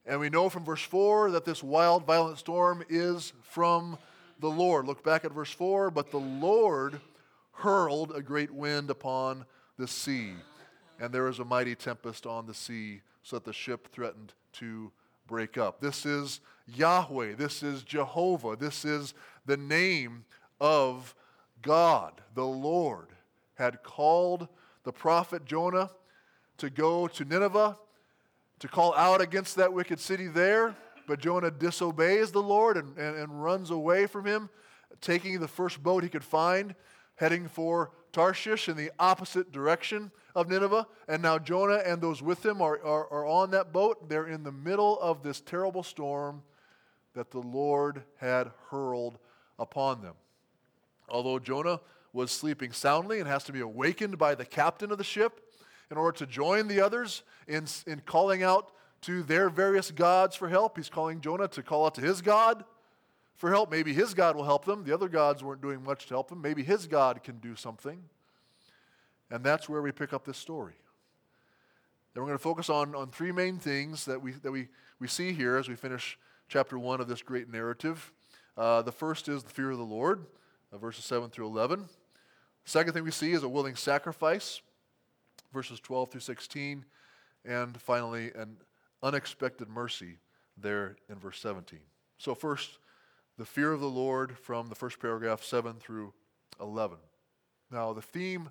And 0.07 0.21
we 0.21 0.31
know 0.31 0.49
from 0.49 0.65
verse 0.65 0.81
4 0.81 1.33
that 1.33 1.45
this 1.45 1.63
wild, 1.63 2.07
violent 2.07 2.39
storm 2.39 2.83
is 2.89 3.35
from 3.43 3.99
the 4.41 4.49
Lord. 4.49 4.87
Look 4.87 5.05
back 5.05 5.27
at 5.27 5.33
verse 5.33 5.53
4. 5.53 5.91
But 5.91 6.11
the 6.11 6.17
Lord 6.17 6.99
hurled 7.53 8.13
a 8.17 8.23
great 8.23 8.51
wind 8.51 8.89
upon 8.89 9.45
the 9.77 9.87
sea, 9.87 10.33
and 10.99 11.13
there 11.13 11.25
was 11.25 11.41
a 11.41 11.45
mighty 11.45 11.75
tempest 11.75 12.27
on 12.27 12.47
the 12.47 12.55
sea, 12.55 13.03
so 13.23 13.37
that 13.37 13.45
the 13.45 13.53
ship 13.53 13.93
threatened 13.93 14.33
to 14.55 14.91
break 15.33 15.57
up. 15.57 15.81
This 15.81 16.05
is 16.05 16.41
Yahweh. 16.67 17.37
This 17.37 17.63
is 17.63 17.83
Jehovah. 17.85 18.55
This 18.55 18.85
is 18.85 19.15
the 19.47 19.57
name 19.57 20.27
of 20.61 21.15
God. 21.63 22.21
The 22.35 22.45
Lord 22.45 23.09
had 23.55 23.83
called 23.83 24.47
the 24.85 24.93
prophet 24.93 25.47
Jonah 25.47 25.91
to 26.59 26.69
go 26.69 27.09
to 27.09 27.25
Nineveh 27.25 27.79
to 28.59 28.69
call 28.69 28.95
out 28.95 29.23
against 29.23 29.57
that 29.57 29.73
wicked 29.73 29.99
city 30.01 30.27
there. 30.27 30.77
But 31.07 31.21
Jonah 31.21 31.51
disobeys 31.51 32.31
the 32.31 32.43
Lord 32.43 32.77
and, 32.77 32.95
and, 32.99 33.17
and 33.17 33.43
runs 33.43 33.71
away 33.71 34.07
from 34.07 34.27
him, 34.27 34.51
taking 35.01 35.41
the 35.41 35.49
first 35.49 35.83
boat 35.83 36.03
he 36.03 36.11
could 36.11 36.23
find, 36.23 36.75
heading 37.15 37.49
for 37.49 37.91
Tarshish 38.13 38.69
in 38.69 38.77
the 38.77 38.91
opposite 38.99 39.53
direction 39.53 40.11
of 40.35 40.49
Nineveh. 40.49 40.87
And 41.09 41.23
now 41.23 41.39
Jonah 41.39 41.83
and 41.85 42.01
those 42.01 42.23
with 42.23 42.45
him 42.45 42.61
are, 42.61 42.81
are, 42.85 43.07
are 43.11 43.27
on 43.27 43.51
that 43.53 43.73
boat. 43.73 44.09
They're 44.09 44.27
in 44.27 44.43
the 44.43 44.53
middle 44.53 44.99
of 45.01 45.23
this 45.23 45.41
terrible 45.41 45.83
storm 45.83 46.43
that 47.15 47.31
the 47.31 47.41
Lord 47.41 48.03
had 48.17 48.51
hurled 48.71 49.19
upon 49.59 50.03
them. 50.03 50.15
Although 51.09 51.39
Jonah 51.39 51.81
was 52.13 52.31
sleeping 52.31 52.73
soundly 52.73 53.19
and 53.21 53.29
has 53.29 53.45
to 53.45 53.53
be 53.53 53.61
awakened 53.61 54.19
by 54.19 54.35
the 54.35 54.45
captain 54.45 54.93
of 54.93 54.99
the 54.99 55.05
ship 55.05 55.41
in 55.91 55.97
order 55.97 56.17
to 56.19 56.27
join 56.27 56.69
the 56.69 56.81
others 56.81 57.23
in, 57.49 57.67
in 57.87 58.01
calling 58.05 58.43
out 58.43 58.73
to 59.03 59.23
their 59.23 59.51
various 59.51 59.91
gods 59.91 60.37
for 60.37 60.49
help. 60.49 60.77
He's 60.77 60.89
calling 60.89 61.21
Jonah 61.21 61.49
to 61.49 61.63
call 61.63 61.87
out 61.87 61.95
to 61.97 62.01
his 62.01 62.23
God 62.23 62.65
for 63.43 63.51
help. 63.51 63.73
Maybe 63.73 63.93
his 63.93 64.15
God 64.15 64.37
will 64.37 64.45
help 64.45 64.67
them. 64.67 64.85
The 64.85 64.95
other 64.95 65.09
gods 65.09 65.43
weren't 65.43 65.61
doing 65.61 65.83
much 65.83 66.07
to 66.07 66.15
help 66.15 66.29
them. 66.29 66.41
Maybe 66.41 66.63
his 66.63 66.87
God 66.87 67.25
can 67.25 67.39
do 67.39 67.57
something. 67.57 68.01
And 69.33 69.43
that's 69.43 69.69
where 69.69 69.83
we 69.83 69.91
pick 69.91 70.13
up 70.13 70.25
this 70.25 70.39
story. 70.39 70.75
Then 72.15 72.23
we're 72.23 72.29
going 72.29 72.39
to 72.39 72.43
focus 72.43 72.71
on, 72.71 72.95
on 72.95 73.11
three 73.11 73.33
main 73.33 73.59
things 73.59 74.05
that, 74.05 74.23
we, 74.23 74.31
that 74.31 74.53
we, 74.53 74.69
we 75.01 75.09
see 75.09 75.33
here 75.33 75.57
as 75.57 75.69
we 75.69 75.75
finish 75.75 76.21
chapter 76.47 76.79
1 76.79 77.01
of 77.01 77.09
this 77.09 77.21
great 77.21 77.51
narrative. 77.51 78.13
Uh, 78.57 78.81
the 78.81 78.93
first 78.93 79.29
is 79.29 79.43
the 79.43 79.51
fear 79.51 79.73
of 79.73 79.79
the 79.79 79.83
Lord, 79.83 80.25
uh, 80.73 80.79
verses 80.79 81.05
7 81.05 81.29
through 81.29 81.47
11. 81.47 81.81
The 81.81 81.87
Second 82.65 82.93
thing 82.93 83.03
we 83.03 83.11
see 83.11 83.33
is 83.33 83.43
a 83.43 83.49
willing 83.49 83.75
sacrifice, 83.75 84.63
verses 85.53 85.81
12 85.81 86.13
through 86.13 86.21
16. 86.21 86.85
And 87.45 87.81
finally, 87.81 88.31
an 88.37 88.59
unexpected 89.03 89.69
mercy 89.69 90.19
there 90.57 90.95
in 91.09 91.19
verse 91.19 91.41
17. 91.41 91.81
So, 92.19 92.37
first, 92.37 92.79
the 93.39 93.45
fear 93.45 93.73
of 93.73 93.81
the 93.81 93.87
Lord 93.87 94.39
from 94.39 94.69
the 94.69 94.75
first 94.75 95.01
paragraph, 95.01 95.43
7 95.43 95.75
through 95.75 96.13
11. 96.61 96.99
Now, 97.71 97.93
the 97.93 98.03
theme 98.03 98.51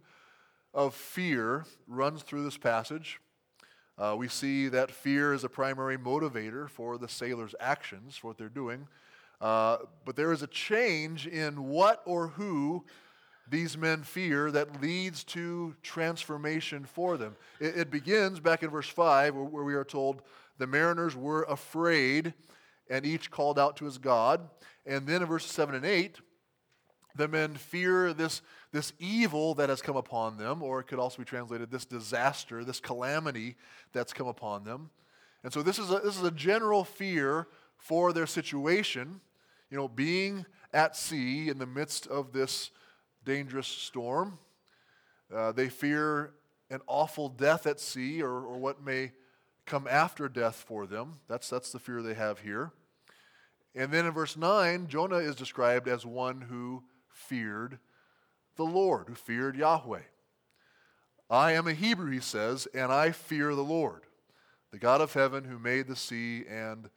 of 0.74 0.96
fear 0.96 1.66
runs 1.88 2.24
through 2.24 2.44
this 2.44 2.58
passage. 2.58 3.20
Uh, 3.98 4.16
we 4.18 4.28
see 4.28 4.68
that 4.70 4.90
fear 4.90 5.34
is 5.34 5.44
a 5.44 5.50
primary 5.50 5.98
motivator 5.98 6.70
for 6.70 6.98
the 6.98 7.08
sailors' 7.08 7.54
actions, 7.60 8.18
for 8.18 8.28
what 8.28 8.38
they're 8.38 8.50
doing. 8.50 8.88
Uh, 9.40 9.78
but 10.06 10.16
there 10.16 10.32
is 10.32 10.42
a 10.42 10.48
change 10.48 11.28
in 11.28 11.68
what 11.68 12.02
or 12.06 12.30
who 12.30 12.84
these 13.50 13.78
men 13.78 14.02
fear 14.02 14.50
that 14.50 14.82
leads 14.82 15.24
to 15.26 15.76
transformation 15.84 16.86
for 16.86 17.18
them. 17.18 17.36
It, 17.60 17.78
it 17.78 17.92
begins 17.92 18.40
back 18.40 18.64
in 18.64 18.70
verse 18.70 18.88
5, 18.88 19.36
where, 19.36 19.44
where 19.44 19.64
we 19.64 19.74
are 19.76 19.84
told 19.84 20.22
the 20.58 20.68
mariners 20.68 21.16
were 21.16 21.44
afraid 21.44 22.34
and 22.92 23.06
each 23.06 23.32
called 23.32 23.58
out 23.58 23.78
to 23.78 23.86
his 23.86 23.98
God. 23.98 24.42
And 24.86 25.08
then 25.08 25.22
in 25.22 25.28
verses 25.28 25.50
7 25.52 25.74
and 25.74 25.86
8, 25.86 26.20
the 27.16 27.28
men 27.28 27.56
fear 27.56 28.14
this, 28.14 28.42
this 28.72 28.94
evil 29.00 29.56
that 29.56 29.70
has 29.70 29.82
come 29.82 29.96
upon 29.96 30.38
them, 30.38 30.62
or 30.62 30.82
it 30.82 30.88
could 30.88 31.00
also 31.00 31.18
be 31.18 31.26
translated 31.26 31.72
this 31.72 31.86
disaster, 31.86 32.64
this 32.64 32.80
calamity 32.80 33.56
that's 33.94 34.14
come 34.14 34.28
upon 34.28 34.66
them. 34.66 34.90
And 35.44 35.52
so 35.52 35.64
this 35.64 35.80
is 35.80 35.90
a, 35.90 36.00
this 36.00 36.18
is 36.18 36.24
a 36.24 36.32
general 36.32 36.84
fear 36.84 37.48
for 37.78 38.14
their 38.14 38.28
situation, 38.28 39.22
you 39.70 39.78
know, 39.78 39.88
being 39.88 40.46
at 40.74 40.96
sea 40.96 41.50
in 41.50 41.58
the 41.58 41.66
midst 41.66 42.08
of 42.08 42.34
this 42.34 42.72
dangerous 43.26 43.68
storm. 43.68 44.38
Uh, 45.34 45.52
they 45.54 45.70
fear 45.70 46.34
an 46.70 46.82
awful 46.88 47.30
death 47.30 47.66
at 47.66 47.80
sea 47.80 48.22
or, 48.22 48.32
or 48.32 48.58
what 48.58 48.84
may 48.84 49.12
come 49.66 49.88
after 49.90 50.28
death 50.28 50.64
for 50.68 50.86
them. 50.86 51.20
That's, 51.28 51.50
that's 51.50 51.72
the 51.72 51.80
fear 51.80 52.02
they 52.02 52.14
have 52.14 52.40
here. 52.40 52.72
And 53.76 53.92
then 53.92 54.06
in 54.06 54.12
verse 54.12 54.36
9, 54.36 54.88
Jonah 54.88 55.18
is 55.18 55.36
described 55.36 55.88
as 55.88 56.06
one 56.06 56.42
who 56.42 56.84
feared 57.08 57.80
the 58.58 58.64
Lord, 58.64 59.08
who 59.08 59.16
feared 59.16 59.56
Yahweh. 59.56 60.02
I 61.30 61.54
am 61.54 61.68
a 61.68 61.74
Hebrew, 61.74 62.12
he 62.12 62.20
says, 62.20 62.68
and 62.74 62.92
I 62.92 63.12
fear 63.12 63.56
the 63.56 63.62
Lord, 63.62 64.02
the 64.72 64.78
God 64.78 65.00
of 65.00 65.14
heaven 65.14 65.46
who 65.46 65.58
made 65.58 65.88
the 65.88 65.96
sea 65.96 66.44
and 66.50 66.90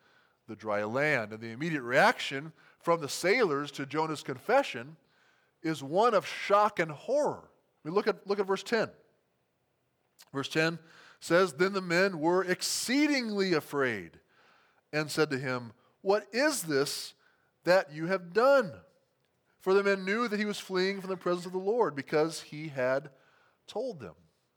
the 0.48 0.56
dry 0.56 0.82
land. 0.82 1.32
And 1.32 1.40
the 1.40 1.50
immediate 1.50 1.82
reaction 1.82 2.52
from 2.80 3.00
the 3.00 3.08
sailors 3.08 3.70
to 3.72 3.86
Jonah's 3.86 4.24
confession 4.24 4.96
is 5.62 5.82
one 5.82 6.14
of 6.14 6.26
shock 6.26 6.80
and 6.80 6.90
horror. 6.90 7.44
I 7.84 7.88
mean, 7.88 7.94
look 7.94 8.08
at, 8.08 8.26
look 8.26 8.40
at 8.40 8.46
verse 8.46 8.64
10. 8.64 8.90
Verse 10.32 10.48
10 10.48 10.80
says, 11.20 11.52
Then 11.52 11.72
the 11.72 11.80
men 11.80 12.18
were 12.18 12.42
exceedingly 12.42 13.54
afraid 13.54 14.18
and 14.92 15.10
said 15.10 15.30
to 15.30 15.38
him, 15.38 15.72
What 16.04 16.26
is 16.34 16.64
this 16.64 17.14
that 17.64 17.90
you 17.90 18.08
have 18.08 18.34
done? 18.34 18.74
For 19.62 19.72
the 19.72 19.82
men 19.82 20.04
knew 20.04 20.28
that 20.28 20.38
he 20.38 20.44
was 20.44 20.58
fleeing 20.58 21.00
from 21.00 21.08
the 21.08 21.16
presence 21.16 21.46
of 21.46 21.52
the 21.52 21.58
Lord 21.58 21.96
because 21.96 22.42
he 22.42 22.68
had 22.68 23.08
told 23.66 24.00
them. 24.00 24.12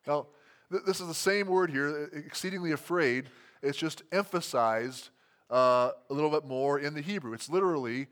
Now, 0.06 0.27
th- 0.70 0.84
this 0.86 1.00
is 1.00 1.08
the 1.08 1.13
same 1.13 1.48
word 1.48 1.72
here, 1.72 2.10
exceedingly 2.12 2.74
afraid. 2.74 3.30
It's 3.63 3.77
just 3.77 4.04
emphasized 4.12 5.08
uh, 5.50 5.92
a 6.10 6.13
little 6.13 6.30
bit 6.30 6.44
more 6.44 6.80
in 6.80 6.94
the 6.94 7.00
Hebrew. 7.00 7.32
It's 7.32 7.50
literally, 7.50 8.08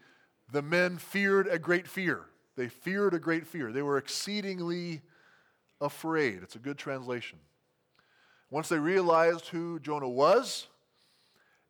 the 0.53 0.61
men 0.61 0.97
feared 0.97 1.47
a 1.47 1.59
great 1.59 1.89
fear. 1.89 2.21
They 2.55 2.69
feared 2.69 3.13
a 3.13 3.19
great 3.19 3.45
fear. 3.45 3.73
They 3.73 3.81
were 3.81 3.97
exceedingly 3.97 5.01
afraid. 5.81 6.39
It's 6.41 6.55
a 6.55 6.59
good 6.59 6.77
translation. 6.77 7.39
Once 8.49 8.69
they 8.69 8.79
realized 8.79 9.47
who 9.47 9.77
Jonah 9.81 10.07
was 10.07 10.67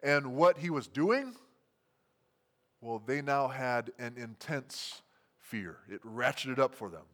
and 0.04 0.36
what 0.36 0.60
he 0.60 0.70
was 0.70 0.88
doing, 0.88 1.34
well, 2.86 3.02
they 3.04 3.20
now 3.20 3.48
had 3.48 3.92
an 3.98 4.14
intense 4.16 5.02
fear. 5.40 5.78
It 5.90 6.04
ratcheted 6.04 6.60
up 6.60 6.76
for 6.76 6.88
them. 6.88 7.06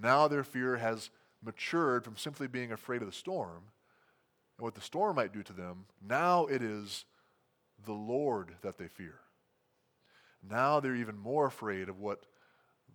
Now 0.00 0.28
their 0.28 0.44
fear 0.44 0.76
has 0.76 1.10
matured 1.44 2.04
from 2.04 2.16
simply 2.16 2.46
being 2.46 2.70
afraid 2.70 3.02
of 3.02 3.08
the 3.08 3.12
storm 3.12 3.64
and 4.56 4.64
what 4.64 4.76
the 4.76 4.80
storm 4.80 5.16
might 5.16 5.32
do 5.32 5.42
to 5.42 5.52
them. 5.52 5.86
Now 6.00 6.46
it 6.46 6.62
is 6.62 7.06
the 7.84 7.92
Lord 7.92 8.54
that 8.62 8.78
they 8.78 8.86
fear. 8.86 9.18
Now 10.48 10.78
they're 10.78 10.94
even 10.94 11.18
more 11.18 11.46
afraid 11.46 11.88
of 11.88 11.98
what 11.98 12.26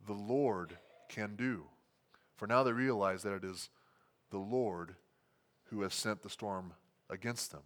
the 0.08 0.14
Lord 0.14 0.78
can 1.10 1.36
do. 1.36 1.66
For 2.38 2.48
now 2.48 2.64
they 2.64 2.72
realize 2.72 3.24
that 3.24 3.34
it 3.34 3.44
is 3.44 3.70
the 4.32 4.38
Lord 4.38 4.96
who 5.66 5.82
has 5.82 5.94
sent 5.94 6.22
the 6.22 6.30
storm 6.30 6.72
against 7.10 7.52
them. 7.52 7.64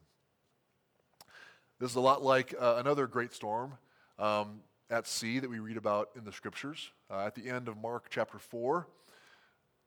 This 1.79 1.91
is 1.91 1.95
a 1.95 2.01
lot 2.01 2.23
like 2.23 2.55
uh, 2.59 2.77
another 2.79 3.05
great 3.05 3.31
storm 3.31 3.73
um, 4.19 4.61
at 4.89 5.07
sea 5.07 5.39
that 5.39 5.49
we 5.49 5.59
read 5.59 5.77
about 5.77 6.09
in 6.15 6.23
the 6.23 6.31
scriptures. 6.31 6.91
Uh, 7.09 7.25
at 7.25 7.35
the 7.35 7.49
end 7.49 7.67
of 7.67 7.77
Mark 7.77 8.07
chapter 8.09 8.39
4, 8.39 8.87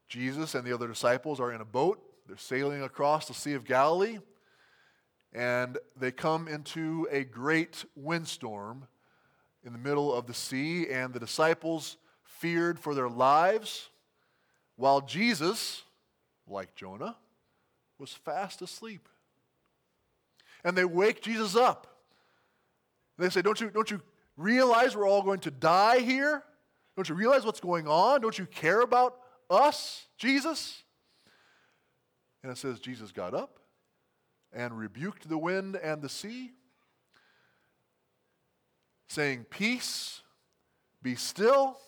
Jesus 0.08 0.54
and 0.54 0.64
the 0.64 0.72
other 0.72 0.88
disciples 0.88 1.40
are 1.40 1.52
in 1.52 1.60
a 1.60 1.64
boat. 1.64 2.00
They're 2.26 2.36
sailing 2.36 2.82
across 2.82 3.26
the 3.26 3.34
Sea 3.34 3.54
of 3.54 3.64
Galilee, 3.64 4.18
and 5.32 5.78
they 5.96 6.12
come 6.12 6.48
into 6.48 7.08
a 7.10 7.24
great 7.24 7.84
windstorm 7.94 8.86
in 9.64 9.72
the 9.72 9.78
middle 9.78 10.12
of 10.12 10.26
the 10.26 10.34
sea, 10.34 10.88
and 10.88 11.12
the 11.12 11.20
disciples 11.20 11.96
feared 12.24 12.78
for 12.78 12.94
their 12.94 13.08
lives, 13.08 13.90
while 14.76 15.00
Jesus, 15.00 15.82
like 16.48 16.74
Jonah, 16.74 17.16
was 17.98 18.12
fast 18.12 18.62
asleep. 18.62 19.08
And 20.64 20.76
they 20.76 20.84
wake 20.84 21.22
Jesus 21.22 21.56
up. 21.56 21.86
They 23.18 23.28
say, 23.28 23.42
Don't 23.42 23.60
you, 23.60 23.70
don't 23.70 23.90
you 23.90 24.00
realize 24.40 24.96
we're 24.96 25.08
all 25.08 25.22
going 25.22 25.40
to 25.40 25.50
die 25.50 26.00
here? 26.00 26.42
Don't 26.96 27.08
you 27.08 27.14
realize 27.14 27.44
what's 27.44 27.60
going 27.60 27.86
on? 27.86 28.20
Don't 28.20 28.38
you 28.38 28.46
care 28.46 28.80
about 28.80 29.16
us, 29.48 30.06
Jesus? 30.18 30.82
And 32.42 32.50
it 32.50 32.58
says, 32.58 32.80
Jesus 32.80 33.12
got 33.12 33.34
up 33.34 33.58
and 34.52 34.76
rebuked 34.76 35.28
the 35.28 35.38
wind 35.38 35.76
and 35.76 36.02
the 36.02 36.08
sea, 36.08 36.52
saying, 39.08 39.44
Peace, 39.50 40.22
be 41.02 41.14
still 41.14 41.78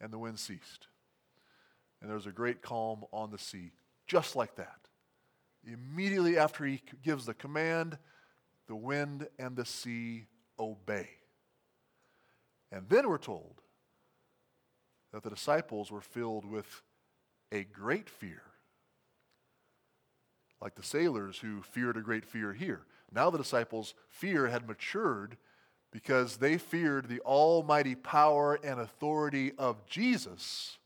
and 0.00 0.12
the 0.12 0.18
wind 0.18 0.38
ceased. 0.38 0.88
And 2.00 2.10
there 2.10 2.16
was 2.16 2.26
a 2.26 2.32
great 2.32 2.62
calm 2.62 3.04
on 3.12 3.30
the 3.30 3.38
sea, 3.38 3.72
just 4.06 4.36
like 4.36 4.56
that. 4.56 4.76
Immediately 5.66 6.36
after 6.36 6.64
he 6.64 6.82
gives 7.02 7.24
the 7.24 7.32
command, 7.32 7.96
the 8.66 8.76
wind 8.76 9.28
and 9.38 9.56
the 9.56 9.64
sea 9.64 10.26
obey. 10.58 11.08
And 12.72 12.88
then 12.88 13.08
we're 13.08 13.18
told 13.18 13.60
that 15.12 15.22
the 15.22 15.30
disciples 15.30 15.90
were 15.90 16.00
filled 16.00 16.44
with 16.44 16.82
a 17.52 17.64
great 17.64 18.10
fear, 18.10 18.42
like 20.60 20.74
the 20.74 20.82
sailors 20.82 21.38
who 21.38 21.62
feared 21.62 21.96
a 21.96 22.00
great 22.00 22.24
fear 22.24 22.52
here. 22.52 22.84
Now 23.12 23.30
the 23.30 23.38
disciples' 23.38 23.94
fear 24.08 24.48
had 24.48 24.66
matured 24.66 25.36
because 25.92 26.38
they 26.38 26.58
feared 26.58 27.08
the 27.08 27.20
almighty 27.20 27.94
power 27.94 28.58
and 28.64 28.80
authority 28.80 29.52
of 29.56 29.86
Jesus 29.86 30.78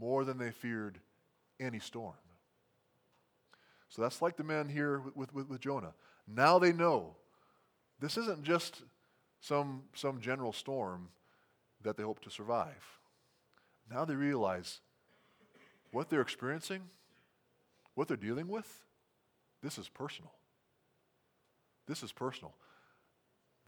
more 0.00 0.24
than 0.24 0.38
they 0.38 0.50
feared 0.50 0.98
any 1.60 1.78
storm. 1.78 2.14
So 3.90 4.00
that's 4.00 4.22
like 4.22 4.38
the 4.38 4.44
men 4.44 4.70
here 4.70 5.02
with, 5.14 5.34
with, 5.34 5.50
with 5.50 5.60
Jonah. 5.60 5.92
Now 6.26 6.58
they 6.58 6.72
know 6.72 7.16
this 8.00 8.16
isn't 8.16 8.42
just 8.42 8.82
some, 9.40 9.82
some 9.94 10.20
general 10.20 10.52
storm 10.52 11.08
that 11.82 11.96
they 11.96 12.02
hope 12.02 12.20
to 12.20 12.30
survive. 12.30 13.00
Now 13.90 14.04
they 14.04 14.14
realize 14.14 14.80
what 15.90 16.08
they're 16.08 16.20
experiencing, 16.20 16.82
what 17.94 18.08
they're 18.08 18.16
dealing 18.16 18.48
with, 18.48 18.82
this 19.62 19.78
is 19.78 19.88
personal. 19.88 20.32
This 21.86 22.02
is 22.02 22.12
personal. 22.12 22.54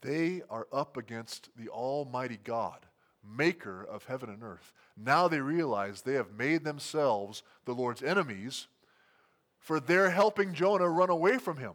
They 0.00 0.42
are 0.50 0.66
up 0.72 0.96
against 0.96 1.48
the 1.56 1.68
Almighty 1.68 2.38
God, 2.42 2.86
maker 3.24 3.84
of 3.84 4.04
heaven 4.04 4.28
and 4.28 4.42
earth. 4.42 4.72
Now 4.96 5.28
they 5.28 5.40
realize 5.40 6.02
they 6.02 6.14
have 6.14 6.32
made 6.36 6.64
themselves 6.64 7.42
the 7.64 7.74
Lord's 7.74 8.02
enemies, 8.02 8.66
for 9.58 9.80
they're 9.80 10.10
helping 10.10 10.52
Jonah 10.52 10.88
run 10.88 11.10
away 11.10 11.38
from 11.38 11.56
him. 11.56 11.72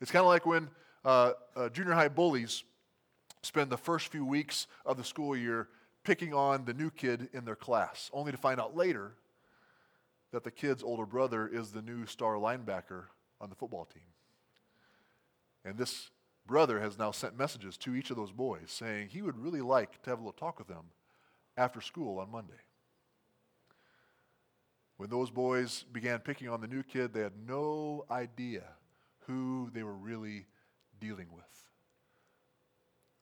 It's 0.00 0.10
kind 0.10 0.22
of 0.22 0.28
like 0.28 0.46
when 0.46 0.68
uh, 1.04 1.32
uh, 1.54 1.68
junior 1.70 1.94
high 1.94 2.08
bullies 2.08 2.64
spend 3.42 3.70
the 3.70 3.78
first 3.78 4.08
few 4.08 4.24
weeks 4.24 4.66
of 4.84 4.96
the 4.96 5.04
school 5.04 5.36
year 5.36 5.68
picking 6.04 6.34
on 6.34 6.64
the 6.64 6.74
new 6.74 6.90
kid 6.90 7.28
in 7.32 7.44
their 7.44 7.56
class, 7.56 8.10
only 8.12 8.32
to 8.32 8.38
find 8.38 8.60
out 8.60 8.76
later 8.76 9.14
that 10.32 10.44
the 10.44 10.50
kid's 10.50 10.82
older 10.82 11.06
brother 11.06 11.48
is 11.48 11.72
the 11.72 11.82
new 11.82 12.06
star 12.06 12.34
linebacker 12.34 13.04
on 13.40 13.48
the 13.48 13.56
football 13.56 13.86
team. 13.86 14.02
And 15.64 15.78
this 15.78 16.10
brother 16.46 16.80
has 16.80 16.98
now 16.98 17.10
sent 17.10 17.38
messages 17.38 17.76
to 17.78 17.94
each 17.94 18.10
of 18.10 18.16
those 18.16 18.32
boys 18.32 18.70
saying 18.70 19.08
he 19.08 19.22
would 19.22 19.36
really 19.36 19.60
like 19.60 20.02
to 20.02 20.10
have 20.10 20.18
a 20.18 20.22
little 20.22 20.32
talk 20.32 20.58
with 20.58 20.68
them 20.68 20.84
after 21.56 21.80
school 21.80 22.18
on 22.18 22.30
Monday. 22.30 22.52
When 24.96 25.10
those 25.10 25.30
boys 25.30 25.84
began 25.92 26.20
picking 26.20 26.48
on 26.48 26.60
the 26.60 26.68
new 26.68 26.82
kid, 26.82 27.12
they 27.12 27.20
had 27.20 27.32
no 27.46 28.06
idea 28.10 28.62
who 29.26 29.70
they 29.72 29.82
were 29.82 29.94
really 29.94 30.46
dealing 31.00 31.28
with. 31.34 31.44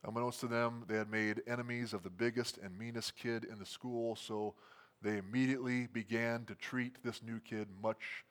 Unbeknownst 0.04 0.40
to 0.40 0.46
them, 0.46 0.84
they 0.86 0.96
had 0.96 1.10
made 1.10 1.42
enemies 1.46 1.94
of 1.94 2.02
the 2.02 2.10
biggest 2.10 2.58
and 2.58 2.78
meanest 2.78 3.16
kid 3.16 3.44
in 3.44 3.58
the 3.58 3.66
school, 3.66 4.16
so 4.16 4.54
they 5.00 5.16
immediately 5.16 5.86
began 5.86 6.44
to 6.44 6.54
treat 6.54 7.02
this 7.02 7.22
new 7.22 7.40
kid 7.40 7.68
much 7.82 8.24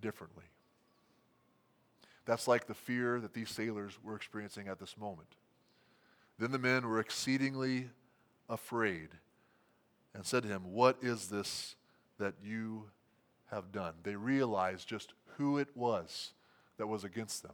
differently. 0.00 0.44
That's 2.24 2.48
like 2.48 2.66
the 2.66 2.74
fear 2.74 3.20
that 3.20 3.34
these 3.34 3.50
sailors 3.50 3.98
were 4.02 4.16
experiencing 4.16 4.68
at 4.68 4.78
this 4.78 4.96
moment. 4.96 5.28
Then 6.38 6.50
the 6.50 6.58
men 6.58 6.86
were 6.86 7.00
exceedingly 7.00 7.90
afraid 8.48 9.10
and 10.14 10.24
said 10.24 10.44
to 10.44 10.48
him, 10.48 10.72
What 10.72 10.98
is 11.02 11.28
this 11.28 11.76
that 12.18 12.34
you 12.42 12.90
have 13.50 13.72
done? 13.72 13.94
They 14.02 14.16
realized 14.16 14.88
just 14.88 15.12
who 15.36 15.58
it 15.58 15.68
was 15.74 16.32
that 16.82 16.88
was 16.88 17.04
against 17.04 17.44
them, 17.44 17.52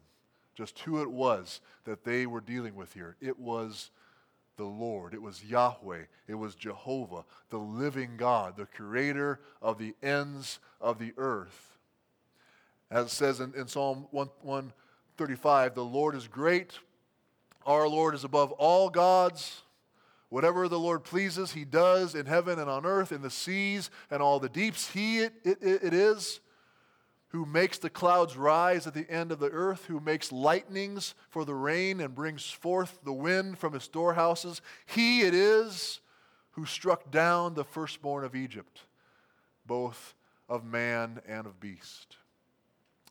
just 0.55 0.79
who 0.79 1.03
it 1.03 1.11
was 1.11 1.61
that 1.85 2.03
they 2.03 2.25
were 2.25 2.41
dealing 2.41 2.75
with 2.75 2.95
here. 2.95 3.15
It 3.21 3.39
was 3.39 3.91
the 4.57 4.65
Lord, 4.65 5.13
it 5.13 5.21
was 5.21 5.45
Yahweh, 5.45 6.05
it 6.27 6.35
was 6.35 6.55
Jehovah, 6.55 7.27
the 7.51 7.59
living 7.59 8.17
God, 8.17 8.57
the 8.57 8.65
creator 8.65 9.41
of 9.61 9.77
the 9.77 9.95
ends 10.03 10.61
of 10.81 10.99
the 10.99 11.13
earth. 11.19 11.77
As 12.91 13.05
it 13.05 13.11
says 13.11 13.41
in, 13.41 13.53
in 13.55 13.69
Psalm 13.69 14.07
1, 14.13 14.31
135, 14.41 15.75
the 15.75 15.85
Lord 15.85 16.15
is 16.15 16.27
great. 16.27 16.79
Our 17.67 17.87
Lord 17.87 18.15
is 18.15 18.25
above 18.25 18.53
all 18.53 18.89
gods. 18.89 19.61
Whatever 20.31 20.69
the 20.69 20.81
Lord 20.81 21.05
pleases, 21.05 21.53
he 21.53 21.67
does 21.67 22.15
in 22.15 22.25
heaven 22.25 22.59
and 22.59 22.71
on 22.71 22.87
earth, 22.87 23.13
in 23.13 23.21
the 23.21 23.29
seas 23.29 23.91
and 24.11 24.23
all 24.23 24.41
the 24.41 24.49
deeps. 24.49 24.89
He 24.89 25.19
it, 25.19 25.35
it, 25.45 25.59
it 25.61 25.93
is 25.93 26.41
who 27.29 27.45
makes 27.45 27.79
the 27.79 27.91
clouds 27.91 28.37
rise 28.37 28.87
at 28.87 28.95
the 28.95 29.09
end 29.11 29.33
of 29.33 29.39
the 29.39 29.51
earth, 29.51 29.85
who 29.87 30.01
makes 30.01 30.33
lightnings 30.33 31.15
for 31.29 31.45
the 31.45 31.55
rain 31.55 32.01
and 32.01 32.15
brings 32.15 32.51
forth 32.51 33.01
the 33.05 33.13
wind 33.13 33.59
from 33.59 33.75
his 33.75 33.85
storehouses. 33.85 34.63
He 34.87 35.21
it 35.21 35.35
is 35.35 36.01
who 36.53 36.65
struck 36.65 37.11
down 37.11 37.55
the 37.55 37.65
firstborn 37.65 38.25
of 38.25 38.35
Egypt, 38.35 38.81
both 39.67 40.15
of 40.49 40.65
man 40.65 41.21
and 41.29 41.47
of 41.47 41.61
beast. 41.61 42.17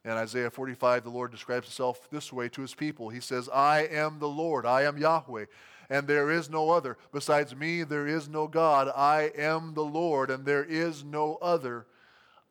In 0.04 0.12
Isaiah 0.12 0.50
45, 0.50 1.04
the 1.04 1.10
Lord 1.10 1.32
describes 1.32 1.68
himself 1.68 2.10
this 2.10 2.34
way 2.34 2.50
to 2.50 2.62
his 2.62 2.74
people. 2.74 3.10
He 3.10 3.20
says, 3.20 3.50
I 3.54 3.82
am 3.82 4.20
the 4.20 4.28
Lord, 4.28 4.66
I 4.66 4.84
am 4.84 4.98
Yahweh, 4.98 5.46
and 5.90 6.08
there 6.08 6.32
is 6.32 6.50
no 6.50 6.72
other. 6.72 6.98
Besides 7.12 7.56
me, 7.56 7.84
there 7.84 8.08
is 8.08 8.28
no 8.28 8.48
God. 8.48 8.92
I 8.96 9.32
am 9.38 9.74
the 9.76 9.84
Lord, 9.84 10.32
and 10.32 10.44
there 10.46 10.64
is 10.64 11.04
no 11.04 11.36
other. 11.36 11.86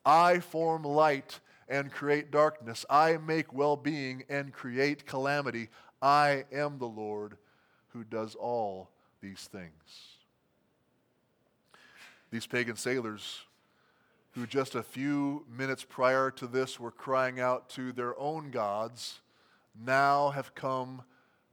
I 0.05 0.39
form 0.39 0.83
light 0.83 1.39
and 1.69 1.91
create 1.91 2.31
darkness. 2.31 2.85
I 2.89 3.17
make 3.17 3.53
well 3.53 3.75
being 3.75 4.23
and 4.29 4.53
create 4.53 5.05
calamity. 5.05 5.69
I 6.01 6.45
am 6.51 6.77
the 6.77 6.85
Lord 6.85 7.37
who 7.89 8.03
does 8.03 8.35
all 8.35 8.89
these 9.21 9.49
things. 9.51 9.71
These 12.31 12.47
pagan 12.47 12.75
sailors 12.75 13.41
who 14.37 14.45
just 14.45 14.75
a 14.75 14.83
few 14.83 15.43
minutes 15.49 15.83
prior 15.83 16.29
to 16.29 16.45
this 16.45 16.79
were 16.79 16.91
crying 16.91 17.39
out 17.39 17.69
to 17.69 17.91
their 17.91 18.17
own 18.19 18.51
gods, 18.51 19.21
now 19.83 20.29
have 20.29 20.53
come 20.53 21.01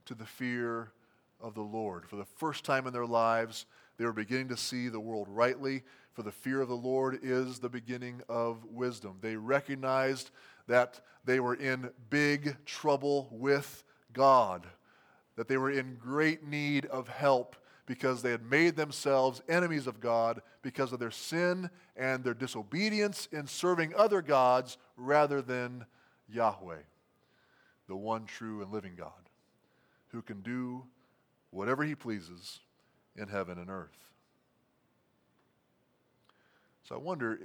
to 0.05 0.13
the 0.13 0.25
fear 0.25 0.91
of 1.41 1.55
the 1.55 1.61
Lord. 1.61 2.07
For 2.07 2.15
the 2.15 2.25
first 2.25 2.63
time 2.63 2.85
in 2.85 2.93
their 2.93 3.07
lives, 3.07 3.65
they 3.97 4.05
were 4.05 4.13
beginning 4.13 4.49
to 4.49 4.57
see 4.57 4.87
the 4.87 4.99
world 4.99 5.27
rightly. 5.29 5.81
For 6.15 6.23
the 6.23 6.31
fear 6.31 6.61
of 6.61 6.69
the 6.69 6.75
Lord 6.75 7.19
is 7.23 7.59
the 7.59 7.67
beginning 7.67 8.21
of 8.29 8.63
wisdom. 8.71 9.17
They 9.19 9.35
recognized 9.35 10.31
that 10.65 11.01
they 11.25 11.41
were 11.41 11.55
in 11.55 11.89
big 12.09 12.55
trouble 12.65 13.27
with 13.31 13.83
God, 14.13 14.65
that 15.35 15.49
they 15.49 15.57
were 15.57 15.71
in 15.71 15.97
great 16.01 16.41
need 16.41 16.85
of 16.85 17.09
help 17.09 17.57
because 17.85 18.21
they 18.21 18.31
had 18.31 18.49
made 18.49 18.77
themselves 18.77 19.41
enemies 19.49 19.87
of 19.87 19.99
God 19.99 20.41
because 20.61 20.93
of 20.93 20.99
their 20.99 21.11
sin 21.11 21.69
and 21.97 22.23
their 22.23 22.33
disobedience 22.33 23.27
in 23.33 23.45
serving 23.45 23.93
other 23.93 24.21
gods 24.21 24.77
rather 24.95 25.41
than 25.41 25.85
Yahweh, 26.29 26.77
the 27.89 27.95
one 27.95 28.23
true 28.25 28.61
and 28.61 28.71
living 28.71 28.95
God, 28.95 29.11
who 30.07 30.21
can 30.21 30.41
do 30.41 30.85
whatever 31.51 31.83
he 31.83 31.93
pleases 31.93 32.61
in 33.17 33.27
heaven 33.27 33.59
and 33.59 33.69
earth. 33.69 34.14
So 36.87 36.95
I 36.95 36.97
wonder 36.97 37.39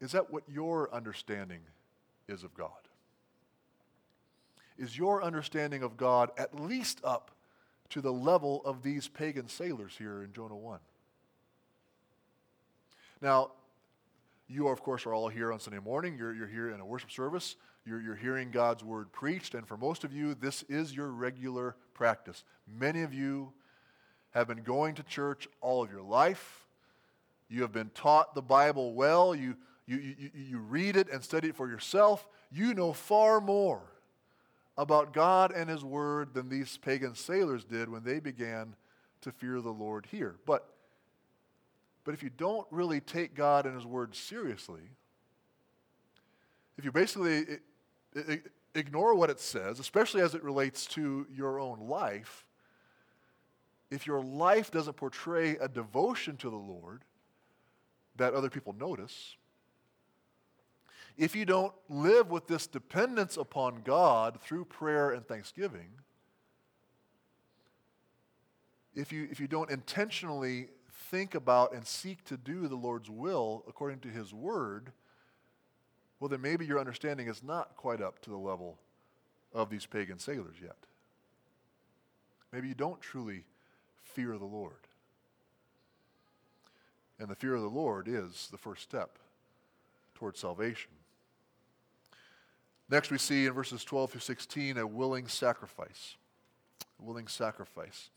is 0.00 0.12
that 0.12 0.32
what 0.32 0.44
your 0.48 0.92
understanding 0.94 1.60
is 2.26 2.42
of 2.42 2.54
God? 2.54 2.70
Is 4.78 4.96
your 4.96 5.22
understanding 5.22 5.82
of 5.82 5.98
God 5.98 6.30
at 6.38 6.58
least 6.58 7.00
up 7.04 7.32
to 7.90 8.00
the 8.00 8.12
level 8.12 8.62
of 8.64 8.82
these 8.82 9.08
pagan 9.08 9.48
sailors 9.48 9.94
here 9.98 10.22
in 10.22 10.32
Jonah 10.32 10.56
1. 10.56 10.78
Now, 13.20 13.50
you, 14.48 14.68
of 14.68 14.82
course, 14.82 15.06
are 15.06 15.12
all 15.12 15.28
here 15.28 15.52
on 15.52 15.60
Sunday 15.60 15.80
morning. 15.80 16.16
You're, 16.16 16.34
you're 16.34 16.46
here 16.46 16.70
in 16.70 16.80
a 16.80 16.84
worship 16.84 17.10
service. 17.10 17.56
You're, 17.84 18.00
you're 18.00 18.16
hearing 18.16 18.50
God's 18.50 18.82
word 18.82 19.12
preached. 19.12 19.54
And 19.54 19.66
for 19.66 19.76
most 19.76 20.04
of 20.04 20.12
you, 20.12 20.34
this 20.34 20.62
is 20.68 20.94
your 20.94 21.08
regular 21.08 21.76
practice. 21.94 22.44
Many 22.66 23.02
of 23.02 23.12
you 23.12 23.52
have 24.30 24.48
been 24.48 24.62
going 24.62 24.94
to 24.94 25.02
church 25.02 25.48
all 25.60 25.82
of 25.82 25.90
your 25.90 26.02
life. 26.02 26.66
You 27.50 27.62
have 27.62 27.72
been 27.72 27.90
taught 27.94 28.34
the 28.34 28.42
Bible 28.42 28.94
well. 28.94 29.34
You, 29.34 29.56
you, 29.86 29.96
you, 29.98 30.30
you 30.32 30.58
read 30.58 30.96
it 30.96 31.10
and 31.10 31.22
study 31.22 31.48
it 31.48 31.56
for 31.56 31.68
yourself. 31.68 32.28
You 32.50 32.74
know 32.74 32.92
far 32.92 33.40
more 33.40 33.82
about 34.78 35.12
God 35.12 35.52
and 35.52 35.68
His 35.68 35.84
Word 35.84 36.32
than 36.32 36.48
these 36.48 36.78
pagan 36.78 37.16
sailors 37.16 37.64
did 37.64 37.88
when 37.88 38.04
they 38.04 38.20
began 38.20 38.76
to 39.22 39.32
fear 39.32 39.60
the 39.60 39.70
Lord 39.70 40.06
here. 40.10 40.36
But, 40.46 40.66
but 42.04 42.14
if 42.14 42.22
you 42.22 42.30
don't 42.30 42.66
really 42.70 43.00
take 43.00 43.34
God 43.34 43.66
and 43.66 43.74
His 43.74 43.84
Word 43.84 44.14
seriously, 44.14 44.82
if 46.78 46.84
you 46.84 46.92
basically 46.92 47.58
ignore 48.76 49.14
what 49.16 49.28
it 49.28 49.40
says, 49.40 49.80
especially 49.80 50.22
as 50.22 50.36
it 50.36 50.44
relates 50.44 50.86
to 50.86 51.26
your 51.34 51.58
own 51.58 51.80
life, 51.80 52.46
if 53.90 54.06
your 54.06 54.22
life 54.22 54.70
doesn't 54.70 54.96
portray 54.96 55.56
a 55.56 55.68
devotion 55.68 56.36
to 56.36 56.48
the 56.48 56.56
Lord 56.56 57.02
that 58.20 58.34
other 58.34 58.50
people 58.50 58.74
notice, 58.78 59.36
if 61.16 61.34
you 61.34 61.46
don't 61.46 61.72
live 61.88 62.30
with 62.30 62.46
this 62.46 62.66
dependence 62.66 63.36
upon 63.38 63.80
God 63.82 64.38
through 64.40 64.66
prayer 64.66 65.10
and 65.10 65.26
thanksgiving, 65.26 65.88
if 68.94 69.10
you, 69.10 69.26
if 69.30 69.40
you 69.40 69.46
don't 69.46 69.70
intentionally 69.70 70.68
think 71.10 71.34
about 71.34 71.72
and 71.72 71.86
seek 71.86 72.22
to 72.26 72.36
do 72.36 72.68
the 72.68 72.76
Lord's 72.76 73.08
will 73.08 73.64
according 73.66 74.00
to 74.00 74.08
His 74.08 74.34
Word, 74.34 74.92
well, 76.18 76.28
then 76.28 76.42
maybe 76.42 76.66
your 76.66 76.78
understanding 76.78 77.26
is 77.26 77.42
not 77.42 77.74
quite 77.76 78.02
up 78.02 78.20
to 78.22 78.30
the 78.30 78.36
level 78.36 78.78
of 79.54 79.70
these 79.70 79.86
pagan 79.86 80.18
sailors 80.18 80.56
yet. 80.62 80.76
Maybe 82.52 82.68
you 82.68 82.74
don't 82.74 83.00
truly 83.00 83.44
fear 84.02 84.36
the 84.36 84.44
Lord. 84.44 84.89
And 87.20 87.28
the 87.28 87.34
fear 87.34 87.54
of 87.54 87.60
the 87.60 87.68
Lord 87.68 88.08
is 88.08 88.48
the 88.50 88.56
first 88.56 88.82
step 88.82 89.18
towards 90.14 90.40
salvation. 90.40 90.90
Next, 92.88 93.10
we 93.10 93.18
see 93.18 93.44
in 93.44 93.52
verses 93.52 93.84
12 93.84 94.12
through 94.12 94.20
16 94.22 94.78
a 94.78 94.86
willing 94.86 95.28
sacrifice. 95.28 96.16
A 96.98 97.04
willing 97.04 97.28
sacrifice. 97.28 98.08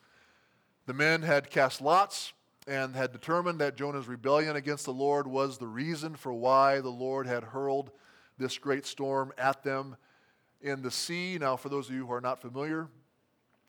The 0.86 0.94
men 0.94 1.22
had 1.22 1.50
cast 1.50 1.82
lots 1.82 2.32
and 2.66 2.96
had 2.96 3.12
determined 3.12 3.60
that 3.60 3.76
Jonah's 3.76 4.08
rebellion 4.08 4.56
against 4.56 4.86
the 4.86 4.94
Lord 4.94 5.28
was 5.28 5.58
the 5.58 5.68
reason 5.68 6.16
for 6.16 6.32
why 6.32 6.80
the 6.80 6.90
Lord 6.90 7.28
had 7.28 7.44
hurled 7.44 7.92
this 8.38 8.58
great 8.58 8.86
storm 8.86 9.34
at 9.38 9.64
them 9.64 9.98
in 10.62 10.82
the 10.82 10.92
sea. 10.92 11.38
Now, 11.38 11.58
for 11.58 11.68
those 11.68 11.90
of 11.90 11.96
you 11.96 12.08
who 12.08 12.14
are 12.14 12.22
not 12.22 12.42
familiar, 12.42 12.88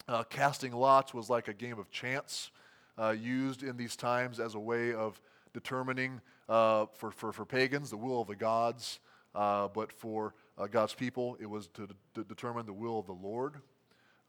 uh, 0.07 0.23
casting 0.23 0.73
lots 0.73 1.13
was 1.13 1.29
like 1.29 1.49
a 1.49 1.55
game 1.55 1.81
of 1.81 1.91
chance 1.91 2.53
uh, 2.99 3.11
used 3.11 3.63
in 3.63 3.77
these 3.77 3.97
times 3.97 4.41
as 4.41 4.55
a 4.55 4.59
way 4.59 4.93
of 4.93 5.21
determining 5.53 6.21
uh, 6.49 6.87
for, 6.95 7.11
for, 7.11 7.33
for 7.33 7.45
pagans 7.45 7.91
the 7.91 7.97
will 7.97 8.21
of 8.21 8.29
the 8.29 8.37
gods, 8.37 9.01
uh, 9.35 9.69
but 9.69 9.93
for 9.93 10.35
uh, 10.59 10.67
God's 10.67 10.95
people, 10.95 11.37
it 11.41 11.47
was 11.47 11.69
to, 11.69 11.89
to 12.15 12.25
determine 12.25 12.67
the 12.67 12.73
will 12.73 12.99
of 12.99 13.07
the 13.07 13.13
Lord. 13.13 13.55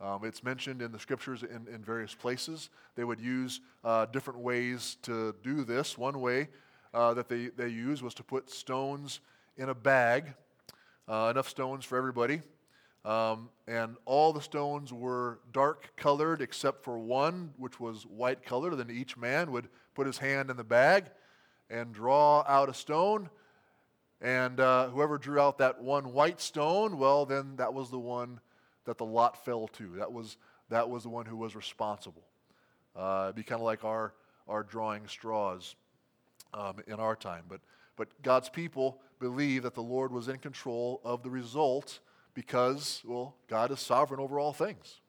Um, 0.01 0.25
it's 0.25 0.43
mentioned 0.43 0.82
in 0.82 0.91
the 0.91 0.99
scriptures 0.99 1.43
in, 1.43 1.67
in 1.73 1.84
various 1.84 2.13
places. 2.13 2.69
They 2.95 3.04
would 3.04 3.21
use 3.21 3.62
uh, 3.84 4.06
different 4.08 4.39
ways 4.39 4.97
to 5.04 5.34
do 5.43 5.63
this. 5.63 5.97
One 5.97 6.19
way 6.21 6.49
that 6.93 7.28
they, 7.28 7.47
they 7.47 7.67
used 7.67 8.01
was 8.01 8.13
to 8.15 8.23
put 8.23 8.49
stones 8.49 9.19
in 9.58 9.69
a 9.69 9.75
bag, 9.75 10.34
enough 11.08 11.49
stones 11.49 11.86
for 11.86 11.97
everybody. 11.97 12.41
Um, 13.06 13.50
and 13.68 13.98
all 14.06 14.34
the 14.34 14.41
stones 14.41 14.91
were 14.91 15.39
dark 15.54 15.96
colored 15.96 16.41
except 16.41 16.84
for 16.84 16.98
one, 16.98 17.54
which 17.58 17.80
was 17.80 18.04
white 18.08 18.44
colored. 18.44 18.76
Then 18.78 18.89
each 18.89 19.15
man 19.15 19.52
would 19.52 19.70
put 19.94 20.08
his 20.08 20.18
hand 20.18 20.50
in 20.50 20.58
the 20.58 20.63
bag 20.63 21.06
and 21.70 21.94
draw 21.94 22.44
out 22.48 22.68
a 22.68 22.74
stone. 22.74 23.30
And 24.22 24.60
uh, 24.60 24.88
whoever 24.88 25.20
drew 25.20 25.39
out 25.39 25.60
that 25.60 25.82
one 25.82 26.13
white 26.13 26.41
stone, 26.41 26.98
well, 26.98 27.28
then 27.28 27.58
that 27.58 27.76
was 27.76 27.91
the 27.91 28.00
one 28.00 28.39
that 28.86 28.98
the 28.98 29.06
lot 29.06 29.46
fell 29.46 29.68
to. 29.68 29.98
That 29.98 30.12
was, 30.12 30.38
that 30.70 30.89
was 30.89 31.04
the 31.04 31.10
one 31.10 31.28
who 31.28 31.38
was 31.38 31.56
responsible. 31.56 32.24
Uh, 32.96 33.26
it'd 33.26 33.36
be 33.36 33.44
kind 33.44 33.62
of 33.62 33.65
like 33.65 33.84
our, 33.84 34.13
our 34.48 34.63
drawing 34.63 35.08
straws 35.08 35.76
um, 36.56 36.78
in 36.88 36.96
our 36.96 37.15
time. 37.15 37.44
But, 37.48 37.62
but 37.98 38.08
God's 38.24 38.50
people 38.50 39.00
believe 39.20 39.62
that 39.62 39.76
the 39.76 39.84
Lord 39.84 40.12
was 40.12 40.28
in 40.28 40.38
control 40.38 41.02
of 41.04 41.22
the 41.22 41.30
result 41.30 42.00
because, 42.36 43.02
well, 43.06 43.34
God 43.48 43.71
is 43.71 43.80
sovereign 43.80 44.19
over 44.19 44.39
all 44.39 44.54
things. 44.54 45.00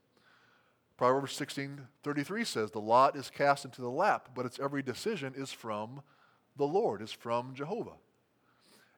Proverbs 0.97 1.35
16:33 1.35 2.45
says, 2.45 2.71
"The 2.71 2.81
lot 2.81 3.17
is 3.17 3.29
cast 3.29 3.67
into 3.67 3.83
the 3.83 3.91
lap, 3.91 4.31
but 4.35 4.47
its 4.47 4.59
every 4.59 4.83
decision 4.83 5.35
is 5.37 5.53
from 5.53 6.03
the 6.57 6.67
Lord, 6.67 7.03
is 7.03 7.13
from 7.13 7.55
Jehovah." 7.55 7.99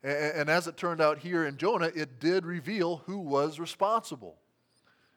And, 0.04 0.16
and 0.16 0.48
as 0.48 0.68
it 0.68 0.76
turned 0.76 1.00
out 1.00 1.18
here 1.18 1.44
in 1.44 1.56
Jonah, 1.56 1.90
it 1.92 2.20
did 2.20 2.46
reveal 2.46 2.98
who 2.98 3.18
was 3.18 3.58
responsible. 3.58 4.38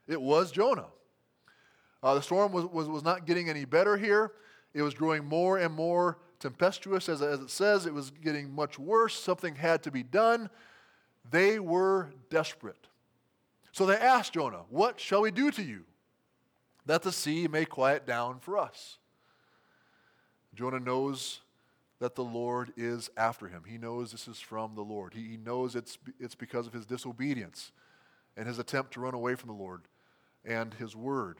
It 0.07 0.19
was 0.19 0.51
Jonah. 0.51 0.87
Uh, 2.01 2.15
the 2.15 2.21
storm 2.23 2.51
was, 2.51 2.65
was, 2.65 2.87
was 2.87 3.03
not 3.03 3.27
getting 3.27 3.47
any 3.47 3.65
better 3.65 3.95
here. 3.95 4.31
It 4.73 4.81
was 4.81 4.95
growing 4.95 5.23
more 5.23 5.59
and 5.59 5.71
more 5.71 6.17
tempestuous, 6.39 7.09
as, 7.09 7.21
as 7.21 7.39
it 7.41 7.51
says. 7.51 7.85
It 7.85 7.93
was 7.93 8.09
getting 8.09 8.51
much 8.55 8.79
worse. 8.79 9.13
Something 9.13 9.53
had 9.53 9.83
to 9.83 9.91
be 9.91 10.01
done. 10.01 10.49
They 11.29 11.59
were 11.59 12.11
desperate. 12.31 12.87
So 13.71 13.85
they 13.85 13.95
asked 13.95 14.33
Jonah, 14.33 14.63
What 14.69 14.99
shall 14.99 15.21
we 15.21 15.31
do 15.31 15.51
to 15.51 15.63
you? 15.63 15.83
That 16.85 17.03
the 17.03 17.11
sea 17.11 17.47
may 17.47 17.65
quiet 17.65 18.05
down 18.05 18.39
for 18.39 18.57
us. 18.57 18.97
Jonah 20.53 20.79
knows 20.79 21.41
that 21.99 22.15
the 22.15 22.23
Lord 22.23 22.73
is 22.75 23.09
after 23.15 23.47
him. 23.47 23.63
He 23.67 23.77
knows 23.77 24.11
this 24.11 24.27
is 24.27 24.39
from 24.39 24.75
the 24.75 24.81
Lord. 24.81 25.13
He, 25.13 25.21
he 25.21 25.37
knows 25.37 25.75
it's, 25.75 25.97
it's 26.19 26.35
because 26.35 26.65
of 26.65 26.73
his 26.73 26.85
disobedience 26.85 27.71
and 28.35 28.47
his 28.47 28.59
attempt 28.59 28.93
to 28.93 28.99
run 28.99 29.13
away 29.13 29.35
from 29.35 29.49
the 29.49 29.55
Lord 29.55 29.83
and 30.43 30.73
his 30.73 30.95
word. 30.95 31.37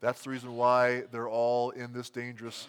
That's 0.00 0.22
the 0.22 0.30
reason 0.30 0.56
why 0.56 1.02
they're 1.12 1.28
all 1.28 1.70
in 1.70 1.92
this 1.92 2.08
dangerous 2.08 2.68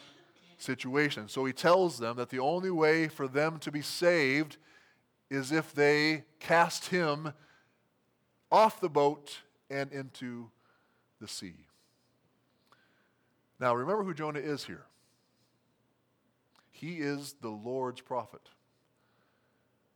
situation. 0.57 1.29
So 1.29 1.45
he 1.45 1.53
tells 1.53 1.97
them 1.97 2.17
that 2.17 2.29
the 2.29 2.39
only 2.39 2.71
way 2.71 3.07
for 3.07 3.27
them 3.27 3.57
to 3.59 3.71
be 3.71 3.81
saved 3.81 4.57
is 5.29 5.53
if 5.53 5.73
they 5.73 6.25
cast 6.39 6.87
him 6.87 7.31
off 8.51 8.79
the 8.79 8.89
boat 8.89 9.37
and 9.69 9.91
into 9.91 10.49
the 11.19 11.27
sea. 11.27 11.67
Now, 13.59 13.75
remember 13.75 14.03
who 14.03 14.13
Jonah 14.13 14.39
is 14.39 14.65
here. 14.65 14.85
He 16.71 16.93
is 16.93 17.35
the 17.41 17.49
Lord's 17.49 18.01
prophet. 18.01 18.41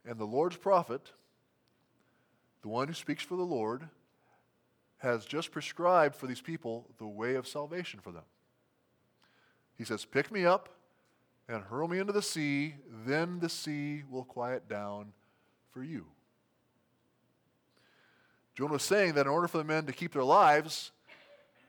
And 0.07 0.19
the 0.19 0.25
Lord's 0.25 0.57
prophet, 0.57 1.11
the 2.61 2.67
one 2.67 2.87
who 2.87 2.93
speaks 2.93 3.23
for 3.23 3.35
the 3.35 3.43
Lord, 3.43 3.89
has 4.99 5.25
just 5.25 5.51
prescribed 5.51 6.15
for 6.15 6.27
these 6.27 6.41
people 6.41 6.87
the 6.99 7.07
way 7.07 7.35
of 7.35 7.47
salvation 7.47 7.99
for 7.99 8.11
them. 8.11 8.23
He 9.77 9.83
says, 9.83 10.05
Pick 10.05 10.31
me 10.31 10.45
up 10.45 10.69
and 11.49 11.63
hurl 11.63 11.87
me 11.87 11.99
into 11.99 12.13
the 12.13 12.21
sea, 12.21 12.75
then 13.05 13.39
the 13.39 13.49
sea 13.49 14.03
will 14.09 14.23
quiet 14.23 14.69
down 14.69 15.13
for 15.71 15.83
you. 15.83 16.05
Jonah 18.55 18.73
was 18.73 18.83
saying 18.83 19.13
that 19.13 19.25
in 19.25 19.31
order 19.31 19.47
for 19.47 19.57
the 19.57 19.63
men 19.63 19.85
to 19.85 19.93
keep 19.93 20.13
their 20.13 20.23
lives, 20.23 20.91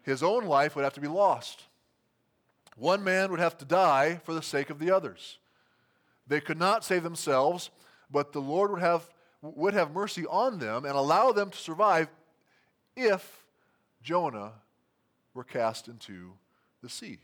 his 0.03 0.23
own 0.23 0.45
life 0.45 0.77
would 0.77 0.85
have 0.85 0.95
to 0.95 1.01
be 1.01 1.09
lost. 1.09 1.65
One 2.77 3.03
man 3.03 3.31
would 3.31 3.41
have 3.41 3.59
to 3.59 3.65
die 3.65 4.21
for 4.25 4.35
the 4.35 4.43
sake 4.43 4.71
of 4.71 4.79
the 4.79 4.93
others. 4.93 5.39
They 6.29 6.41
could 6.41 6.59
not 6.59 6.85
save 6.85 7.03
themselves, 7.03 7.71
but 8.11 8.33
the 8.33 8.41
Lord 8.41 8.71
would 8.71 8.81
have, 8.81 9.09
would 9.43 9.75
have 9.75 9.93
mercy 9.93 10.27
on 10.27 10.59
them 10.59 10.85
and 10.85 10.95
allow 10.95 11.33
them 11.33 11.51
to 11.51 11.59
survive 11.59 12.09
if 12.95 13.45
Jonah 14.03 14.53
were 15.35 15.45
cast 15.45 15.89
into 15.89 16.33
the 16.83 16.89
sea. 16.89 17.19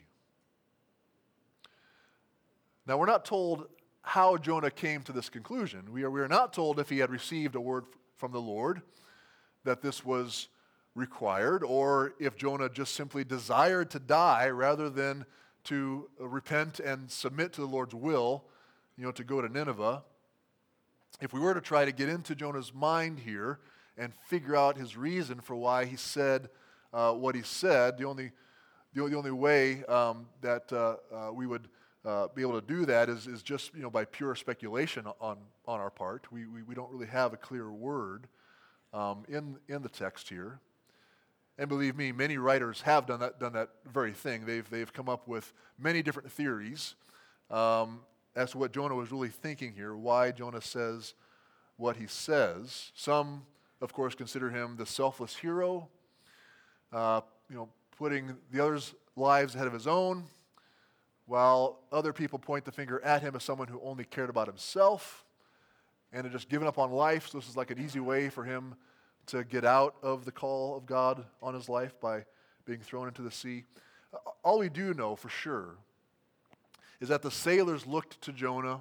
Now, 2.84 2.98
we're 2.98 3.06
not 3.06 3.24
told 3.24 3.68
how 4.02 4.36
Jonah 4.36 4.70
came 4.70 5.02
to 5.02 5.12
this 5.12 5.28
conclusion. 5.28 5.92
We 5.92 6.02
are, 6.02 6.10
we 6.10 6.20
are 6.20 6.28
not 6.28 6.52
told 6.52 6.80
if 6.80 6.88
he 6.88 6.98
had 6.98 7.10
received 7.10 7.54
a 7.54 7.60
word 7.60 7.84
from 8.16 8.32
the 8.32 8.40
Lord 8.40 8.82
that 9.64 9.82
this 9.82 10.04
was 10.04 10.48
required, 10.94 11.62
or 11.64 12.14
if 12.18 12.36
Jonah 12.36 12.68
just 12.68 12.94
simply 12.94 13.24
desired 13.24 13.90
to 13.90 13.98
die 13.98 14.48
rather 14.48 14.90
than 14.90 15.24
to 15.64 16.08
repent 16.18 16.80
and 16.80 17.10
submit 17.10 17.52
to 17.54 17.60
the 17.60 17.66
Lord's 17.66 17.94
will, 17.94 18.44
you 18.96 19.04
know, 19.04 19.12
to 19.12 19.24
go 19.24 19.40
to 19.40 19.48
Nineveh. 19.48 20.02
If 21.20 21.32
we 21.32 21.40
were 21.40 21.54
to 21.54 21.60
try 21.60 21.84
to 21.84 21.92
get 21.92 22.08
into 22.08 22.34
Jonah's 22.34 22.74
mind 22.74 23.20
here 23.20 23.60
and 23.96 24.12
figure 24.26 24.56
out 24.56 24.76
his 24.76 24.96
reason 24.96 25.40
for 25.40 25.54
why 25.54 25.84
he 25.84 25.96
said 25.96 26.48
uh, 26.92 27.12
what 27.12 27.34
he 27.34 27.42
said, 27.42 27.96
the 27.96 28.04
only, 28.04 28.32
the, 28.92 29.06
the 29.06 29.16
only 29.16 29.30
way 29.30 29.84
um, 29.84 30.26
that 30.40 30.70
uh, 30.72 30.96
uh, 31.14 31.32
we 31.32 31.46
would 31.46 31.68
uh, 32.04 32.26
be 32.34 32.42
able 32.42 32.60
to 32.60 32.66
do 32.66 32.84
that 32.84 33.08
is, 33.08 33.26
is 33.26 33.42
just 33.42 33.74
you 33.74 33.82
know, 33.82 33.90
by 33.90 34.04
pure 34.04 34.34
speculation 34.34 35.06
on, 35.20 35.38
on 35.66 35.80
our 35.80 35.90
part. 35.90 36.30
We, 36.32 36.46
we, 36.46 36.62
we 36.62 36.74
don't 36.74 36.90
really 36.90 37.06
have 37.06 37.32
a 37.32 37.36
clear 37.36 37.70
word 37.70 38.26
um, 38.92 39.24
in, 39.28 39.56
in 39.68 39.82
the 39.82 39.88
text 39.88 40.28
here. 40.28 40.60
And 41.58 41.68
believe 41.68 41.96
me, 41.96 42.12
many 42.12 42.38
writers 42.38 42.80
have 42.82 43.06
done 43.06 43.20
that, 43.20 43.38
done 43.38 43.52
that 43.52 43.70
very 43.90 44.12
thing. 44.12 44.46
They've, 44.46 44.68
they've 44.68 44.92
come 44.92 45.08
up 45.08 45.28
with 45.28 45.52
many 45.78 46.02
different 46.02 46.30
theories 46.32 46.94
um, 47.50 48.00
as 48.34 48.52
to 48.52 48.58
what 48.58 48.72
Jonah 48.72 48.94
was 48.94 49.12
really 49.12 49.28
thinking 49.28 49.72
here, 49.74 49.94
why 49.94 50.30
Jonah 50.32 50.62
says 50.62 51.14
what 51.76 51.96
he 51.96 52.06
says. 52.06 52.92
Some, 52.94 53.42
of 53.80 53.92
course, 53.92 54.14
consider 54.14 54.50
him 54.50 54.76
the 54.76 54.86
selfless 54.86 55.36
hero, 55.36 55.88
uh, 56.92 57.20
you 57.50 57.56
know, 57.56 57.68
putting 57.98 58.36
the 58.50 58.62
others' 58.62 58.94
lives 59.14 59.54
ahead 59.54 59.66
of 59.66 59.72
his 59.72 59.86
own, 59.86 60.24
while 61.26 61.80
other 61.92 62.12
people 62.12 62.38
point 62.38 62.64
the 62.64 62.72
finger 62.72 63.00
at 63.04 63.22
him 63.22 63.36
as 63.36 63.44
someone 63.44 63.68
who 63.68 63.80
only 63.84 64.04
cared 64.04 64.30
about 64.30 64.46
himself 64.46 65.24
and 66.12 66.24
had 66.24 66.32
just 66.32 66.48
given 66.48 66.68
up 66.68 66.78
on 66.78 66.90
life. 66.90 67.28
So 67.28 67.38
this 67.38 67.48
is 67.48 67.56
like 67.56 67.70
an 67.70 67.82
easy 67.82 68.00
way 68.00 68.28
for 68.28 68.44
him 68.44 68.74
to 69.26 69.44
get 69.44 69.64
out 69.64 69.94
of 70.02 70.24
the 70.24 70.32
call 70.32 70.76
of 70.76 70.86
God 70.86 71.24
on 71.42 71.54
his 71.54 71.68
life 71.68 71.98
by 72.00 72.24
being 72.64 72.80
thrown 72.80 73.08
into 73.08 73.22
the 73.22 73.30
sea. 73.30 73.64
All 74.44 74.58
we 74.58 74.68
do 74.68 74.94
know 74.94 75.16
for 75.16 75.28
sure 75.28 75.76
is 77.00 77.08
that 77.08 77.22
the 77.22 77.30
sailors 77.30 77.86
looked 77.86 78.20
to 78.22 78.32
Jonah, 78.32 78.80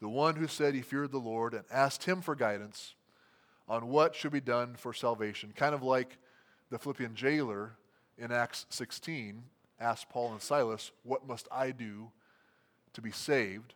the 0.00 0.08
one 0.08 0.36
who 0.36 0.46
said 0.46 0.74
he 0.74 0.82
feared 0.82 1.12
the 1.12 1.18
Lord, 1.18 1.54
and 1.54 1.64
asked 1.70 2.04
him 2.04 2.20
for 2.20 2.34
guidance 2.34 2.94
on 3.68 3.88
what 3.88 4.14
should 4.14 4.32
be 4.32 4.40
done 4.40 4.74
for 4.76 4.92
salvation. 4.92 5.52
Kind 5.54 5.74
of 5.74 5.82
like 5.82 6.18
the 6.70 6.78
Philippian 6.78 7.14
jailer 7.14 7.72
in 8.18 8.32
Acts 8.32 8.66
16 8.70 9.42
asked 9.80 10.08
Paul 10.08 10.32
and 10.32 10.42
Silas, 10.42 10.92
What 11.02 11.26
must 11.26 11.48
I 11.50 11.70
do 11.70 12.10
to 12.94 13.00
be 13.00 13.10
saved? 13.10 13.74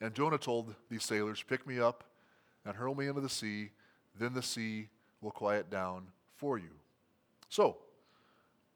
And 0.00 0.14
Jonah 0.14 0.38
told 0.38 0.74
these 0.90 1.04
sailors, 1.04 1.42
Pick 1.42 1.66
me 1.66 1.80
up 1.80 2.04
and 2.64 2.76
hurl 2.76 2.94
me 2.94 3.06
into 3.06 3.20
the 3.20 3.28
sea 3.28 3.70
then 4.18 4.34
the 4.34 4.42
sea 4.42 4.88
will 5.20 5.30
quiet 5.30 5.70
down 5.70 6.08
for 6.36 6.58
you. 6.58 6.70
So, 7.48 7.78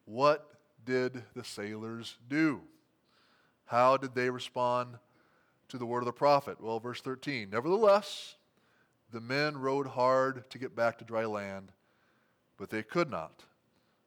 what 0.05 0.51
did 0.85 1.23
the 1.35 1.45
sailors 1.45 2.17
do? 2.29 2.63
How 3.67 3.97
did 3.97 4.15
they 4.15 4.31
respond 4.31 4.97
to 5.69 5.79
the 5.79 5.87
word 5.87 6.01
of 6.01 6.07
the 6.07 6.13
prophet? 6.13 6.61
Well, 6.61 6.81
verse 6.81 7.01
13 7.01 7.51
Nevertheless, 7.51 8.37
the 9.13 9.21
men 9.21 9.57
rowed 9.57 9.89
hard 9.89 10.49
to 10.51 10.59
get 10.59 10.77
back 10.77 10.99
to 10.99 11.05
dry 11.05 11.25
land, 11.25 11.73
but 12.57 12.71
they 12.71 12.83
could 12.83 13.11
not, 13.11 13.45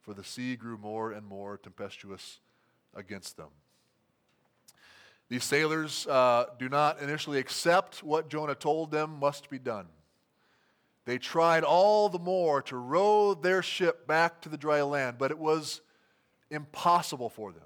for 0.01 0.13
the 0.13 0.23
sea 0.23 0.55
grew 0.55 0.77
more 0.77 1.11
and 1.11 1.25
more 1.25 1.57
tempestuous 1.57 2.39
against 2.95 3.37
them. 3.37 3.49
These 5.29 5.43
sailors 5.43 6.05
uh, 6.07 6.45
do 6.59 6.69
not 6.69 7.01
initially 7.01 7.39
accept 7.39 8.03
what 8.03 8.29
Jonah 8.29 8.55
told 8.55 8.91
them 8.91 9.19
must 9.19 9.49
be 9.49 9.59
done. 9.59 9.87
They 11.05 11.17
tried 11.17 11.63
all 11.63 12.07
the 12.09 12.19
more 12.19 12.61
to 12.63 12.77
row 12.77 13.33
their 13.33 13.61
ship 13.61 14.07
back 14.07 14.41
to 14.41 14.49
the 14.49 14.57
dry 14.57 14.81
land, 14.83 15.17
but 15.17 15.31
it 15.31 15.37
was 15.37 15.81
impossible 16.49 17.29
for 17.29 17.51
them. 17.51 17.63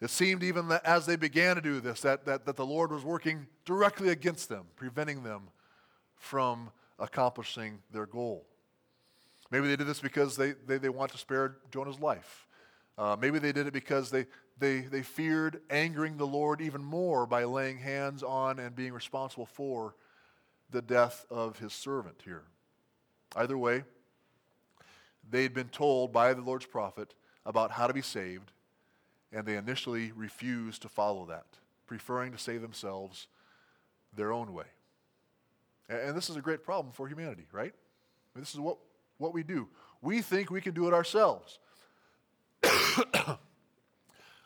It 0.00 0.10
seemed 0.10 0.42
even 0.42 0.68
that 0.68 0.84
as 0.84 1.06
they 1.06 1.16
began 1.16 1.56
to 1.56 1.62
do 1.62 1.80
this, 1.80 2.00
that, 2.02 2.26
that, 2.26 2.46
that 2.46 2.56
the 2.56 2.66
Lord 2.66 2.90
was 2.92 3.04
working 3.04 3.46
directly 3.64 4.10
against 4.10 4.48
them, 4.48 4.66
preventing 4.76 5.22
them 5.22 5.48
from 6.16 6.70
accomplishing 6.98 7.78
their 7.90 8.06
goal. 8.06 8.46
Maybe 9.50 9.68
they 9.68 9.76
did 9.76 9.86
this 9.86 10.00
because 10.00 10.36
they, 10.36 10.52
they, 10.66 10.78
they 10.78 10.88
want 10.88 11.12
to 11.12 11.18
spare 11.18 11.56
Jonah's 11.70 12.00
life. 12.00 12.46
Uh, 12.96 13.16
maybe 13.20 13.38
they 13.38 13.52
did 13.52 13.66
it 13.66 13.72
because 13.72 14.10
they, 14.10 14.26
they, 14.58 14.80
they 14.80 15.02
feared 15.02 15.60
angering 15.68 16.16
the 16.16 16.26
Lord 16.26 16.60
even 16.60 16.82
more 16.84 17.26
by 17.26 17.44
laying 17.44 17.78
hands 17.78 18.22
on 18.22 18.58
and 18.58 18.74
being 18.74 18.92
responsible 18.92 19.46
for 19.46 19.94
the 20.70 20.82
death 20.82 21.26
of 21.30 21.58
his 21.58 21.72
servant 21.72 22.22
here. 22.24 22.44
Either 23.36 23.58
way, 23.58 23.84
they'd 25.28 25.54
been 25.54 25.68
told 25.68 26.12
by 26.12 26.34
the 26.34 26.40
Lord's 26.40 26.66
prophet 26.66 27.14
about 27.44 27.72
how 27.72 27.86
to 27.86 27.92
be 27.92 28.02
saved, 28.02 28.52
and 29.32 29.44
they 29.44 29.56
initially 29.56 30.12
refused 30.12 30.82
to 30.82 30.88
follow 30.88 31.26
that, 31.26 31.46
preferring 31.86 32.32
to 32.32 32.38
save 32.38 32.62
themselves 32.62 33.26
their 34.14 34.32
own 34.32 34.52
way. 34.52 34.66
And 35.88 36.16
this 36.16 36.30
is 36.30 36.36
a 36.36 36.40
great 36.40 36.64
problem 36.64 36.92
for 36.92 37.08
humanity, 37.08 37.46
right? 37.52 37.74
This 38.36 38.54
is 38.54 38.60
what, 38.60 38.78
what 39.18 39.34
we 39.34 39.42
do. 39.42 39.68
We 40.00 40.22
think 40.22 40.50
we 40.50 40.60
can 40.60 40.74
do 40.74 40.86
it 40.86 40.94
ourselves. 40.94 41.58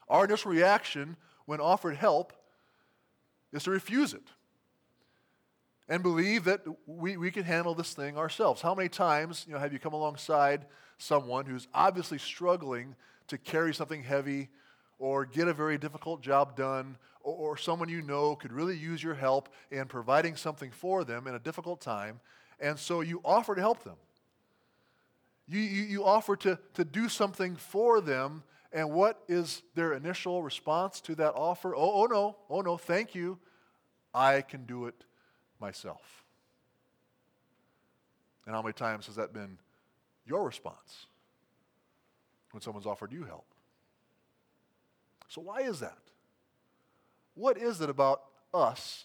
Our 0.08 0.24
initial 0.24 0.50
reaction 0.50 1.16
when 1.46 1.60
offered 1.60 1.96
help 1.96 2.32
is 3.52 3.64
to 3.64 3.70
refuse 3.70 4.14
it 4.14 4.22
and 5.88 6.02
believe 6.02 6.44
that 6.44 6.60
we, 6.86 7.16
we 7.16 7.30
can 7.30 7.44
handle 7.44 7.74
this 7.74 7.94
thing 7.94 8.18
ourselves. 8.18 8.60
How 8.60 8.74
many 8.74 8.88
times 8.88 9.44
you 9.46 9.54
know, 9.54 9.60
have 9.60 9.72
you 9.72 9.78
come 9.78 9.94
alongside 9.94 10.66
someone 10.98 11.46
who's 11.46 11.66
obviously 11.72 12.18
struggling 12.18 12.94
to 13.28 13.38
carry 13.38 13.74
something 13.74 14.02
heavy 14.02 14.48
or 14.98 15.24
get 15.24 15.48
a 15.48 15.52
very 15.52 15.78
difficult 15.78 16.20
job 16.20 16.56
done, 16.56 16.96
or, 17.22 17.34
or, 17.34 17.56
someone 17.56 17.88
you 17.88 18.02
know 18.02 18.34
could 18.34 18.52
really 18.52 18.76
use 18.76 19.00
your 19.02 19.14
help 19.14 19.48
in 19.70 19.84
providing 19.86 20.34
something 20.34 20.72
for 20.72 21.04
them 21.04 21.28
in 21.28 21.34
a 21.34 21.38
difficult 21.38 21.80
time, 21.80 22.18
and 22.58 22.76
so 22.76 23.00
you 23.00 23.20
offer 23.24 23.54
to 23.54 23.60
help 23.60 23.84
them. 23.84 23.94
You, 25.46 25.60
you, 25.60 25.82
you 25.84 26.04
offer 26.04 26.34
to, 26.36 26.58
to 26.74 26.84
do 26.84 27.08
something 27.08 27.54
for 27.54 28.00
them, 28.00 28.42
and 28.72 28.90
what 28.90 29.22
is 29.28 29.62
their 29.74 29.94
initial 29.94 30.42
response 30.42 31.00
to 31.02 31.14
that 31.16 31.32
offer? 31.34 31.74
Oh, 31.74 32.02
oh 32.02 32.06
no, 32.06 32.36
oh 32.50 32.60
no, 32.60 32.76
thank 32.76 33.14
you. 33.14 33.38
I 34.14 34.42
can 34.42 34.64
do 34.64 34.86
it 34.86 35.04
myself. 35.60 36.24
And 38.46 38.54
how 38.54 38.62
many 38.62 38.72
times 38.72 39.06
has 39.06 39.16
that 39.16 39.32
been 39.32 39.58
your 40.26 40.44
response 40.44 41.06
when 42.52 42.60
someone's 42.60 42.86
offered 42.86 43.12
you 43.12 43.24
help? 43.24 43.46
So, 45.28 45.42
why 45.42 45.60
is 45.60 45.80
that? 45.80 45.98
What 47.34 47.58
is 47.58 47.80
it 47.80 47.90
about 47.90 48.22
us 48.52 49.04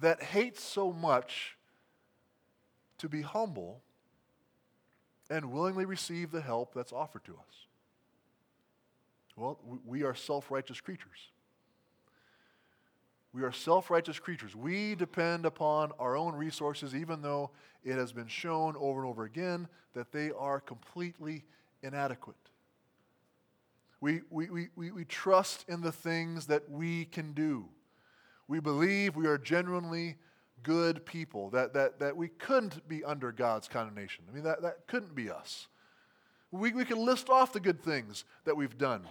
that 0.00 0.22
hates 0.22 0.62
so 0.62 0.92
much 0.92 1.56
to 2.98 3.08
be 3.08 3.22
humble 3.22 3.82
and 5.28 5.52
willingly 5.52 5.84
receive 5.84 6.30
the 6.30 6.40
help 6.40 6.74
that's 6.74 6.92
offered 6.92 7.24
to 7.24 7.32
us? 7.32 7.65
Well, 9.36 9.58
we 9.84 10.02
are 10.02 10.14
self 10.14 10.50
righteous 10.50 10.80
creatures. 10.80 11.30
We 13.32 13.42
are 13.42 13.52
self 13.52 13.90
righteous 13.90 14.18
creatures. 14.18 14.56
We 14.56 14.94
depend 14.94 15.44
upon 15.44 15.92
our 15.98 16.16
own 16.16 16.34
resources, 16.34 16.94
even 16.94 17.20
though 17.20 17.50
it 17.84 17.96
has 17.96 18.12
been 18.12 18.28
shown 18.28 18.74
over 18.76 19.00
and 19.00 19.08
over 19.08 19.24
again 19.24 19.68
that 19.94 20.10
they 20.10 20.30
are 20.36 20.58
completely 20.58 21.44
inadequate. 21.82 22.36
We, 24.00 24.22
we, 24.30 24.50
we, 24.50 24.68
we, 24.74 24.90
we 24.90 25.04
trust 25.04 25.64
in 25.68 25.80
the 25.80 25.92
things 25.92 26.46
that 26.46 26.70
we 26.70 27.06
can 27.06 27.32
do. 27.32 27.66
We 28.48 28.60
believe 28.60 29.16
we 29.16 29.26
are 29.26 29.38
genuinely 29.38 30.16
good 30.62 31.04
people, 31.04 31.50
that, 31.50 31.74
that, 31.74 31.98
that 32.00 32.16
we 32.16 32.28
couldn't 32.28 32.86
be 32.88 33.04
under 33.04 33.32
God's 33.32 33.68
condemnation. 33.68 34.24
I 34.30 34.34
mean, 34.34 34.44
that, 34.44 34.62
that 34.62 34.86
couldn't 34.86 35.14
be 35.14 35.30
us. 35.30 35.68
We, 36.50 36.72
we 36.72 36.84
can 36.84 37.04
list 37.04 37.28
off 37.28 37.52
the 37.52 37.60
good 37.60 37.82
things 37.82 38.24
that 38.44 38.56
we've 38.56 38.78
done 38.78 39.02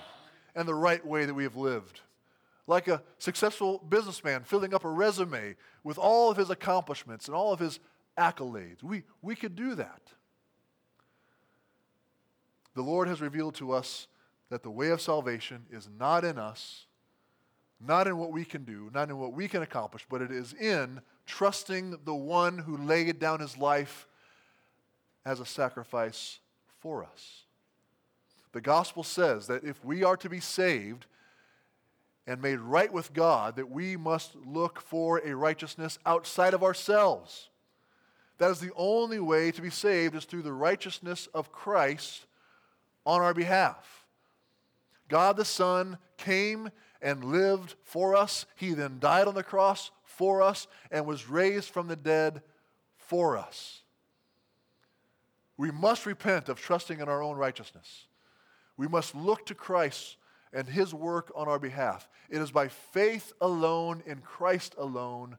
and 0.56 0.68
the 0.68 0.76
right 0.76 1.06
way 1.06 1.26
that 1.26 1.34
we 1.34 1.44
have 1.44 1.58
lived. 1.58 2.02
Like 2.68 2.88
a 2.88 3.04
successful 3.20 3.84
businessman 3.90 4.44
filling 4.44 4.74
up 4.74 4.86
a 4.86 4.90
resume 4.90 5.56
with 5.84 5.98
all 5.98 6.32
of 6.32 6.38
his 6.38 6.50
accomplishments 6.50 7.28
and 7.28 7.36
all 7.36 7.54
of 7.54 7.60
his 7.60 7.80
accolades. 8.18 8.82
We, 8.82 9.04
we 9.22 9.36
could 9.36 9.56
do 9.56 9.76
that. 9.76 10.02
The 12.74 12.82
Lord 12.82 13.08
has 13.08 13.22
revealed 13.22 13.56
to 13.56 13.72
us 13.72 14.08
that 14.50 14.64
the 14.64 14.72
way 14.72 14.90
of 14.90 15.02
salvation 15.02 15.66
is 15.72 15.88
not 16.00 16.24
in 16.24 16.38
us, 16.38 16.86
not 17.80 18.08
in 18.08 18.18
what 18.18 18.32
we 18.32 18.46
can 18.46 18.64
do, 18.64 18.90
not 18.94 19.10
in 19.10 19.18
what 19.18 19.34
we 19.34 19.48
can 19.48 19.62
accomplish, 19.62 20.06
but 20.10 20.22
it 20.22 20.32
is 20.32 20.54
in 20.54 21.02
trusting 21.26 22.00
the 22.06 22.16
one 22.16 22.58
who 22.58 22.78
laid 22.78 23.20
down 23.20 23.40
his 23.40 23.58
life 23.58 24.08
as 25.26 25.40
a 25.40 25.46
sacrifice 25.46 26.40
for 26.86 27.04
us. 27.04 27.46
The 28.52 28.62
gospel 28.62 29.02
says 29.02 29.48
that 29.48 29.64
if 29.64 29.84
we 29.84 30.04
are 30.04 30.18
to 30.18 30.30
be 30.30 30.40
saved 30.40 31.08
and 32.28 32.40
made 32.40 32.60
right 32.60 32.94
with 32.94 33.12
God, 33.12 33.56
that 33.56 33.72
we 33.72 33.98
must 33.98 34.36
look 34.36 34.80
for 34.80 35.18
a 35.26 35.36
righteousness 35.36 35.98
outside 36.06 36.54
of 36.54 36.62
ourselves. 36.62 37.50
That 38.38 38.52
is 38.52 38.60
the 38.60 38.72
only 38.76 39.20
way 39.20 39.50
to 39.50 39.64
be 39.64 39.72
saved 39.72 40.14
is 40.14 40.26
through 40.26 40.44
the 40.44 40.54
righteousness 40.54 41.28
of 41.34 41.52
Christ 41.52 42.28
on 43.04 43.20
our 43.20 43.34
behalf. 43.34 44.06
God 45.10 45.38
the 45.38 45.44
Son 45.44 45.98
came 46.18 46.70
and 47.02 47.24
lived 47.24 47.74
for 47.82 48.16
us. 48.16 48.46
He 48.58 48.76
then 48.76 49.00
died 49.00 49.28
on 49.28 49.34
the 49.34 49.42
cross 49.42 49.90
for 50.04 50.44
us 50.44 50.68
and 50.92 51.08
was 51.08 51.28
raised 51.28 51.72
from 51.72 51.88
the 51.88 51.96
dead 51.96 52.44
for 52.96 53.40
us. 53.40 53.82
We 55.58 55.72
must 55.72 56.06
repent 56.06 56.50
of 56.50 56.60
trusting 56.60 57.00
in 57.00 57.08
our 57.08 57.22
own 57.22 57.38
righteousness. 57.38 58.08
We 58.78 58.88
must 58.88 59.16
look 59.16 59.46
to 59.46 59.56
Christ 59.56 60.18
and 60.52 60.68
his 60.68 60.94
work 60.94 61.32
on 61.36 61.48
our 61.48 61.60
behalf. 61.60 62.10
It 62.30 62.42
is 62.42 62.52
by 62.52 62.68
faith 62.68 63.34
alone 63.42 64.04
in 64.06 64.20
Christ 64.20 64.76
alone 64.78 65.38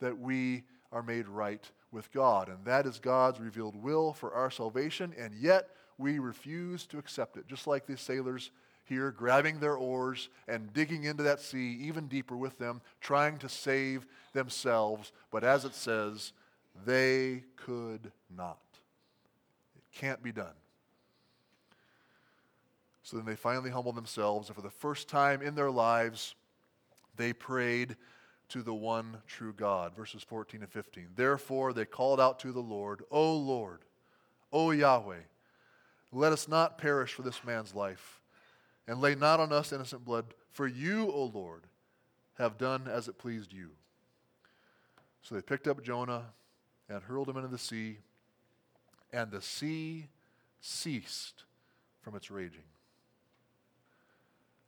that 0.00 0.18
we 0.18 0.64
are 0.92 1.02
made 1.02 1.28
right 1.28 1.68
with 1.90 2.12
God. 2.12 2.48
And 2.48 2.64
that 2.64 2.86
is 2.86 2.98
God's 2.98 3.40
revealed 3.40 3.76
will 3.76 4.12
for 4.12 4.34
our 4.34 4.50
salvation, 4.50 5.14
and 5.18 5.34
yet 5.34 5.70
we 5.98 6.18
refuse 6.18 6.86
to 6.86 6.98
accept 6.98 7.36
it, 7.36 7.48
just 7.48 7.66
like 7.66 7.86
these 7.86 8.00
sailors 8.00 8.50
here 8.84 9.10
grabbing 9.10 9.58
their 9.58 9.76
oars 9.76 10.28
and 10.46 10.72
digging 10.72 11.04
into 11.04 11.22
that 11.24 11.40
sea 11.40 11.78
even 11.82 12.06
deeper 12.06 12.36
with 12.36 12.58
them, 12.58 12.80
trying 13.00 13.38
to 13.38 13.48
save 13.48 14.06
themselves. 14.32 15.12
But 15.30 15.42
as 15.42 15.64
it 15.64 15.74
says, 15.74 16.32
they 16.84 17.42
could 17.56 18.12
not. 18.34 18.58
Can't 19.96 20.22
be 20.22 20.32
done. 20.32 20.54
So 23.02 23.16
then 23.16 23.26
they 23.26 23.36
finally 23.36 23.70
humbled 23.70 23.96
themselves, 23.96 24.48
and 24.48 24.56
for 24.56 24.62
the 24.62 24.70
first 24.70 25.08
time 25.08 25.40
in 25.40 25.54
their 25.54 25.70
lives, 25.70 26.34
they 27.16 27.32
prayed 27.32 27.96
to 28.48 28.62
the 28.62 28.74
one 28.74 29.18
true 29.26 29.52
God. 29.52 29.94
Verses 29.96 30.22
14 30.22 30.60
and 30.60 30.70
15. 30.70 31.08
Therefore, 31.14 31.72
they 31.72 31.84
called 31.84 32.20
out 32.20 32.38
to 32.40 32.52
the 32.52 32.60
Lord, 32.60 33.02
O 33.10 33.36
Lord, 33.36 33.80
O 34.52 34.70
Yahweh, 34.70 35.22
let 36.12 36.32
us 36.32 36.48
not 36.48 36.78
perish 36.78 37.12
for 37.12 37.22
this 37.22 37.44
man's 37.44 37.74
life 37.74 38.20
and 38.86 39.00
lay 39.00 39.14
not 39.14 39.40
on 39.40 39.52
us 39.52 39.72
innocent 39.72 40.04
blood. 40.04 40.26
For 40.52 40.66
you, 40.66 41.10
O 41.10 41.24
Lord, 41.24 41.64
have 42.38 42.58
done 42.58 42.88
as 42.88 43.08
it 43.08 43.18
pleased 43.18 43.52
you. 43.52 43.70
So 45.22 45.34
they 45.34 45.42
picked 45.42 45.66
up 45.66 45.82
Jonah 45.82 46.26
and 46.88 47.02
hurled 47.02 47.28
him 47.28 47.36
into 47.36 47.48
the 47.48 47.58
sea, 47.58 47.98
and 49.12 49.30
the 49.30 49.42
sea 49.42 50.08
ceased 50.60 51.44
from 52.00 52.14
its 52.14 52.30
raging. 52.30 52.64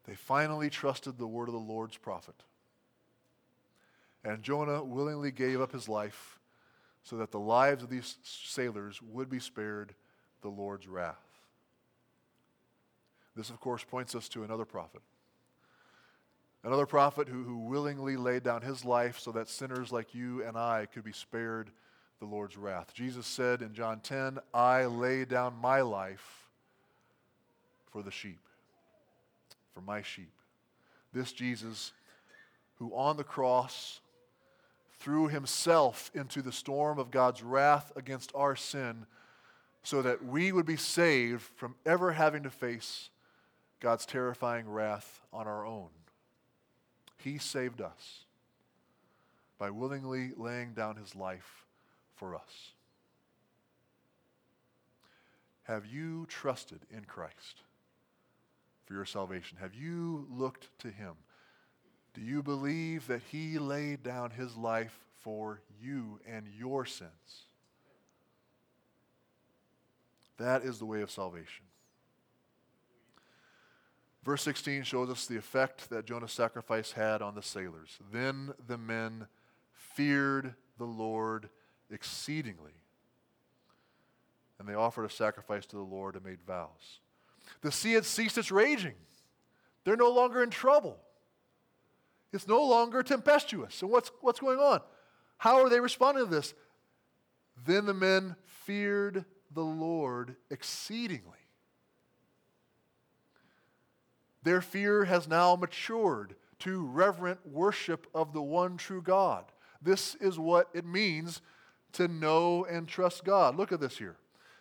They 0.06 0.14
finally 0.14 0.70
trusted 0.70 1.18
the 1.18 1.26
word 1.26 1.48
of 1.48 1.54
the 1.54 1.60
Lord's 1.60 1.96
prophet. 1.96 2.34
And 4.24 4.42
Jonah 4.42 4.82
willingly 4.82 5.30
gave 5.30 5.60
up 5.60 5.72
his 5.72 5.88
life 5.88 6.38
so 7.02 7.16
that 7.16 7.30
the 7.30 7.38
lives 7.38 7.82
of 7.82 7.90
these 7.90 8.16
sailors 8.22 9.00
would 9.02 9.28
be 9.28 9.38
spared 9.38 9.94
the 10.42 10.48
Lord's 10.48 10.88
wrath. 10.88 11.16
This, 13.36 13.50
of 13.50 13.60
course, 13.60 13.84
points 13.84 14.14
us 14.14 14.28
to 14.30 14.42
another 14.42 14.64
prophet. 14.64 15.02
Another 16.64 16.86
prophet 16.86 17.28
who, 17.28 17.44
who 17.44 17.58
willingly 17.58 18.16
laid 18.16 18.42
down 18.42 18.62
his 18.62 18.84
life 18.84 19.18
so 19.18 19.30
that 19.32 19.48
sinners 19.48 19.92
like 19.92 20.14
you 20.14 20.42
and 20.42 20.56
I 20.56 20.86
could 20.92 21.04
be 21.04 21.12
spared 21.12 21.70
the 22.18 22.26
Lord's 22.26 22.56
wrath. 22.56 22.92
Jesus 22.94 23.26
said 23.26 23.62
in 23.62 23.74
John 23.74 24.00
10, 24.00 24.38
I 24.52 24.86
lay 24.86 25.24
down 25.24 25.54
my 25.60 25.80
life 25.80 26.48
for 27.90 28.02
the 28.02 28.10
sheep, 28.10 28.40
for 29.72 29.80
my 29.80 30.02
sheep. 30.02 30.32
This 31.12 31.32
Jesus, 31.32 31.92
who 32.76 32.92
on 32.94 33.16
the 33.16 33.24
cross 33.24 34.00
threw 34.98 35.28
himself 35.28 36.10
into 36.14 36.42
the 36.42 36.52
storm 36.52 36.98
of 36.98 37.10
God's 37.10 37.42
wrath 37.42 37.92
against 37.96 38.32
our 38.34 38.56
sin 38.56 39.06
so 39.82 40.02
that 40.02 40.24
we 40.24 40.50
would 40.50 40.66
be 40.66 40.76
saved 40.76 41.42
from 41.54 41.76
ever 41.86 42.12
having 42.12 42.42
to 42.42 42.50
face 42.50 43.10
God's 43.80 44.04
terrifying 44.04 44.68
wrath 44.68 45.22
on 45.32 45.46
our 45.46 45.64
own. 45.64 45.88
He 47.16 47.38
saved 47.38 47.80
us 47.80 48.24
by 49.56 49.70
willingly 49.70 50.32
laying 50.36 50.72
down 50.72 50.96
his 50.96 51.14
life 51.14 51.64
for 52.18 52.34
us. 52.34 52.72
Have 55.64 55.86
you 55.86 56.26
trusted 56.26 56.80
in 56.90 57.04
Christ 57.04 57.62
for 58.86 58.94
your 58.94 59.04
salvation? 59.04 59.58
Have 59.60 59.74
you 59.74 60.26
looked 60.30 60.68
to 60.80 60.90
him? 60.90 61.14
Do 62.14 62.22
you 62.22 62.42
believe 62.42 63.06
that 63.06 63.22
he 63.30 63.58
laid 63.58 64.02
down 64.02 64.30
his 64.30 64.56
life 64.56 64.98
for 65.18 65.60
you 65.80 66.20
and 66.26 66.46
your 66.58 66.86
sins? 66.86 67.44
That 70.38 70.62
is 70.62 70.78
the 70.78 70.86
way 70.86 71.02
of 71.02 71.10
salvation. 71.10 71.64
Verse 74.24 74.42
16 74.42 74.82
shows 74.84 75.10
us 75.10 75.26
the 75.26 75.36
effect 75.36 75.90
that 75.90 76.06
Jonah's 76.06 76.32
sacrifice 76.32 76.92
had 76.92 77.22
on 77.22 77.34
the 77.34 77.42
sailors. 77.42 77.98
Then 78.12 78.52
the 78.66 78.78
men 78.78 79.26
feared 79.72 80.54
the 80.78 80.84
Lord 80.84 81.50
exceedingly, 81.90 82.72
and 84.58 84.68
they 84.68 84.74
offered 84.74 85.04
a 85.04 85.10
sacrifice 85.10 85.66
to 85.66 85.76
the 85.76 85.82
Lord 85.82 86.16
and 86.16 86.24
made 86.24 86.42
vows. 86.46 87.00
The 87.62 87.72
sea 87.72 87.92
had 87.92 88.04
ceased 88.04 88.38
its 88.38 88.50
raging. 88.50 88.94
They're 89.84 89.96
no 89.96 90.10
longer 90.10 90.42
in 90.42 90.50
trouble. 90.50 90.98
It's 92.32 92.46
no 92.46 92.62
longer 92.62 93.02
tempestuous. 93.02 93.80
And 93.82 93.90
what's, 93.90 94.10
what's 94.20 94.40
going 94.40 94.58
on? 94.58 94.80
How 95.38 95.62
are 95.62 95.70
they 95.70 95.80
responding 95.80 96.24
to 96.24 96.30
this? 96.30 96.54
Then 97.66 97.86
the 97.86 97.94
men 97.94 98.36
feared 98.44 99.24
the 99.54 99.64
Lord 99.64 100.36
exceedingly. 100.50 101.38
Their 104.42 104.60
fear 104.60 105.04
has 105.04 105.26
now 105.26 105.56
matured 105.56 106.34
to 106.60 106.84
reverent 106.84 107.46
worship 107.46 108.06
of 108.14 108.32
the 108.32 108.42
one 108.42 108.76
true 108.76 109.02
God. 109.02 109.44
This 109.80 110.14
is 110.16 110.38
what 110.38 110.68
it 110.74 110.84
means 110.84 111.40
to 111.92 112.08
know 112.08 112.64
and 112.64 112.86
trust 112.86 113.24
God. 113.24 113.56
Look 113.56 113.72
at 113.72 113.80
this 113.80 113.98
here. 113.98 114.16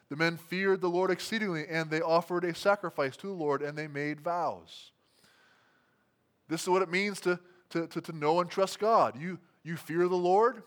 The 0.09 0.15
men 0.15 0.37
feared 0.37 0.81
the 0.81 0.89
Lord 0.89 1.11
exceedingly, 1.11 1.65
and 1.69 1.89
they 1.89 2.01
offered 2.01 2.45
a 2.45 2.55
sacrifice 2.55 3.17
to 3.17 3.27
the 3.27 3.33
Lord, 3.33 3.61
and 3.61 3.77
they 3.77 3.87
made 3.87 4.21
vows. 4.21 4.91
This 6.47 6.63
is 6.63 6.69
what 6.69 6.81
it 6.81 6.89
means 6.89 7.19
to, 7.21 7.39
to, 7.71 7.87
to, 7.87 8.01
to 8.01 8.11
know 8.13 8.39
and 8.39 8.49
trust 8.49 8.79
God. 8.79 9.19
You, 9.19 9.37
you 9.63 9.75
fear 9.75 10.07
the 10.07 10.15
Lord, 10.15 10.63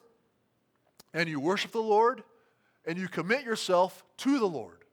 and 1.15 1.29
you 1.29 1.41
worship 1.41 1.73
the 1.73 1.79
Lord, 1.81 2.23
and 2.85 2.99
you 2.99 3.09
commit 3.09 3.45
yourself 3.45 4.05
to 4.19 4.39
the 4.39 4.47
Lord. 4.47 4.85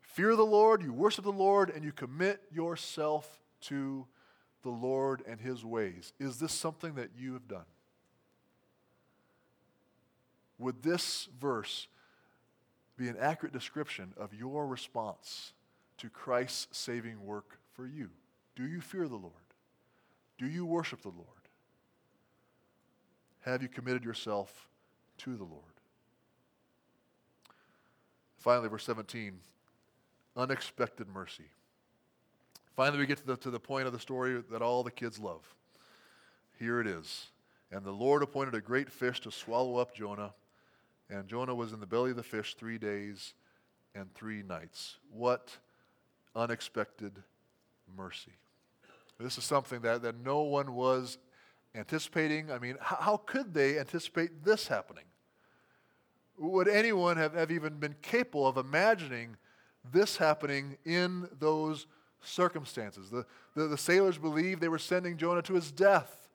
Fear 0.00 0.36
the 0.36 0.46
Lord, 0.46 0.82
you 0.82 0.92
worship 0.92 1.24
the 1.24 1.32
Lord, 1.32 1.70
and 1.70 1.84
you 1.84 1.92
commit 1.92 2.40
yourself 2.52 3.40
to 3.62 4.06
the 4.62 4.70
Lord 4.70 5.22
and 5.26 5.40
His 5.40 5.64
ways. 5.64 6.12
Is 6.20 6.38
this 6.38 6.52
something 6.52 6.94
that 6.94 7.10
you 7.16 7.32
have 7.32 7.48
done? 7.48 7.64
Would 10.60 10.82
this 10.82 11.28
verse 11.40 11.88
be 12.96 13.08
an 13.08 13.16
accurate 13.18 13.52
description 13.52 14.12
of 14.18 14.34
your 14.34 14.66
response 14.66 15.54
to 15.96 16.10
Christ's 16.10 16.78
saving 16.78 17.24
work 17.24 17.58
for 17.72 17.86
you? 17.86 18.10
Do 18.54 18.66
you 18.66 18.80
fear 18.80 19.08
the 19.08 19.16
Lord? 19.16 19.32
Do 20.38 20.46
you 20.46 20.66
worship 20.66 21.00
the 21.02 21.08
Lord? 21.08 21.26
Have 23.40 23.62
you 23.62 23.68
committed 23.68 24.04
yourself 24.04 24.68
to 25.18 25.34
the 25.34 25.44
Lord? 25.44 25.64
Finally, 28.38 28.68
verse 28.68 28.84
17 28.84 29.38
unexpected 30.36 31.08
mercy. 31.08 31.44
Finally, 32.76 32.98
we 32.98 33.06
get 33.06 33.18
to 33.18 33.26
the, 33.26 33.36
to 33.36 33.50
the 33.50 33.58
point 33.58 33.86
of 33.86 33.92
the 33.92 33.98
story 33.98 34.42
that 34.50 34.62
all 34.62 34.82
the 34.82 34.90
kids 34.90 35.18
love. 35.18 35.42
Here 36.58 36.80
it 36.80 36.86
is. 36.86 37.26
And 37.72 37.84
the 37.84 37.90
Lord 37.90 38.22
appointed 38.22 38.54
a 38.54 38.60
great 38.60 38.90
fish 38.90 39.20
to 39.20 39.30
swallow 39.30 39.76
up 39.76 39.94
Jonah, 39.94 40.32
and 41.10 41.26
Jonah 41.28 41.54
was 41.54 41.72
in 41.72 41.80
the 41.80 41.86
belly 41.86 42.10
of 42.10 42.16
the 42.16 42.22
fish 42.22 42.54
three 42.54 42.78
days 42.78 43.34
and 43.94 44.12
three 44.14 44.42
nights. 44.42 44.96
What 45.12 45.56
unexpected 46.34 47.12
mercy. 47.96 48.32
This 49.18 49.36
is 49.36 49.44
something 49.44 49.80
that, 49.82 50.02
that 50.02 50.24
no 50.24 50.42
one 50.42 50.74
was 50.74 51.18
anticipating. 51.74 52.50
I 52.50 52.58
mean, 52.58 52.76
how, 52.80 52.96
how 52.96 53.16
could 53.18 53.52
they 53.52 53.78
anticipate 53.78 54.44
this 54.44 54.68
happening? 54.68 55.04
Would 56.38 56.68
anyone 56.68 57.16
have, 57.16 57.34
have 57.34 57.50
even 57.50 57.74
been 57.74 57.96
capable 58.00 58.46
of 58.46 58.56
imagining 58.56 59.36
this 59.92 60.16
happening 60.16 60.78
in 60.84 61.28
those 61.38 61.86
circumstances? 62.22 63.10
The, 63.10 63.26
the, 63.54 63.66
the 63.66 63.78
sailors 63.78 64.16
believed 64.16 64.62
they 64.62 64.68
were 64.68 64.78
sending 64.78 65.18
Jonah 65.18 65.42
to 65.42 65.54
his 65.54 65.70
death. 65.70 66.28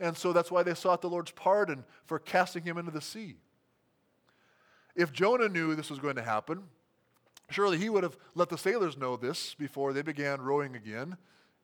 And 0.00 0.16
so 0.16 0.32
that's 0.32 0.50
why 0.50 0.64
they 0.64 0.74
sought 0.74 1.00
the 1.00 1.08
Lord's 1.08 1.30
pardon 1.30 1.84
for 2.06 2.18
casting 2.18 2.64
him 2.64 2.76
into 2.76 2.90
the 2.90 3.00
sea. 3.00 3.36
If 4.94 5.12
Jonah 5.12 5.48
knew 5.48 5.74
this 5.74 5.90
was 5.90 5.98
going 5.98 6.16
to 6.16 6.22
happen, 6.22 6.62
surely 7.50 7.78
he 7.78 7.88
would 7.88 8.02
have 8.02 8.16
let 8.34 8.48
the 8.48 8.58
sailors 8.58 8.96
know 8.96 9.16
this 9.16 9.54
before 9.54 9.92
they 9.92 10.02
began 10.02 10.40
rowing 10.40 10.76
again, 10.76 11.16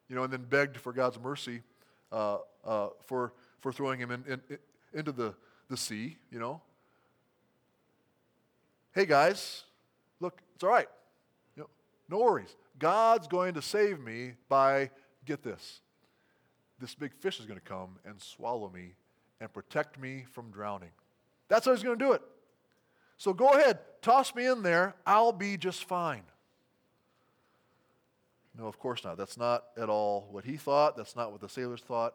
you 0.08 0.16
know, 0.16 0.24
and 0.24 0.32
then 0.32 0.42
begged 0.42 0.76
for 0.76 0.92
God's 0.92 1.18
mercy 1.18 1.62
uh, 2.10 2.38
uh, 2.64 2.88
for, 3.04 3.32
for 3.60 3.72
throwing 3.72 4.00
him 4.00 4.10
in, 4.10 4.24
in, 4.26 4.40
in, 4.50 4.58
into 4.92 5.12
the, 5.12 5.34
the 5.68 5.76
sea, 5.76 6.16
you 6.30 6.38
know. 6.38 6.60
Hey 8.92 9.06
guys, 9.06 9.62
look, 10.18 10.42
it's 10.54 10.64
all 10.64 10.70
right. 10.70 10.88
You 11.56 11.62
know, 11.62 11.68
no 12.08 12.18
worries. 12.24 12.56
God's 12.80 13.28
going 13.28 13.54
to 13.54 13.62
save 13.62 14.00
me 14.00 14.32
by, 14.48 14.90
get 15.24 15.44
this, 15.44 15.80
this 16.80 16.94
big 16.96 17.14
fish 17.14 17.38
is 17.38 17.46
going 17.46 17.60
to 17.60 17.64
come 17.64 17.98
and 18.04 18.20
swallow 18.20 18.68
me 18.68 18.94
and 19.40 19.52
protect 19.52 20.00
me 20.00 20.24
from 20.32 20.50
drowning. 20.50 20.90
That's 21.48 21.66
how 21.66 21.72
he's 21.72 21.84
going 21.84 21.98
to 21.98 22.04
do 22.04 22.12
it. 22.12 22.22
So 23.20 23.34
go 23.34 23.48
ahead, 23.48 23.80
toss 24.00 24.34
me 24.34 24.46
in 24.46 24.62
there. 24.62 24.94
I'll 25.06 25.32
be 25.32 25.58
just 25.58 25.84
fine. 25.84 26.22
No, 28.58 28.66
of 28.66 28.78
course 28.78 29.04
not. 29.04 29.18
That's 29.18 29.36
not 29.36 29.64
at 29.76 29.90
all 29.90 30.26
what 30.30 30.46
he 30.46 30.56
thought. 30.56 30.96
That's 30.96 31.14
not 31.14 31.30
what 31.30 31.42
the 31.42 31.48
sailors 31.50 31.82
thought. 31.82 32.14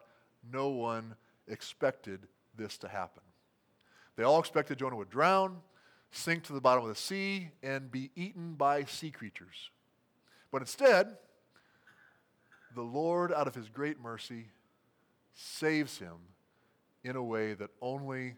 No 0.51 0.69
one 0.69 1.13
expected 1.47 2.21
this 2.57 2.79
to 2.79 2.87
happen. 2.87 3.21
They 4.15 4.23
all 4.23 4.39
expected 4.39 4.79
Jonah 4.79 4.95
would 4.95 5.11
drown, 5.11 5.57
sink 6.09 6.41
to 6.45 6.53
the 6.53 6.59
bottom 6.59 6.81
of 6.81 6.89
the 6.89 6.95
sea, 6.95 7.49
and 7.61 7.91
be 7.91 8.09
eaten 8.15 8.55
by 8.55 8.85
sea 8.85 9.11
creatures. 9.11 9.69
But 10.51 10.63
instead, 10.63 11.17
the 12.73 12.81
Lord, 12.81 13.31
out 13.31 13.45
of 13.45 13.53
his 13.53 13.69
great 13.69 14.01
mercy, 14.01 14.47
saves 15.35 15.99
him 15.99 16.17
in 17.03 17.15
a 17.15 17.23
way 17.23 17.53
that 17.53 17.69
only 17.79 18.37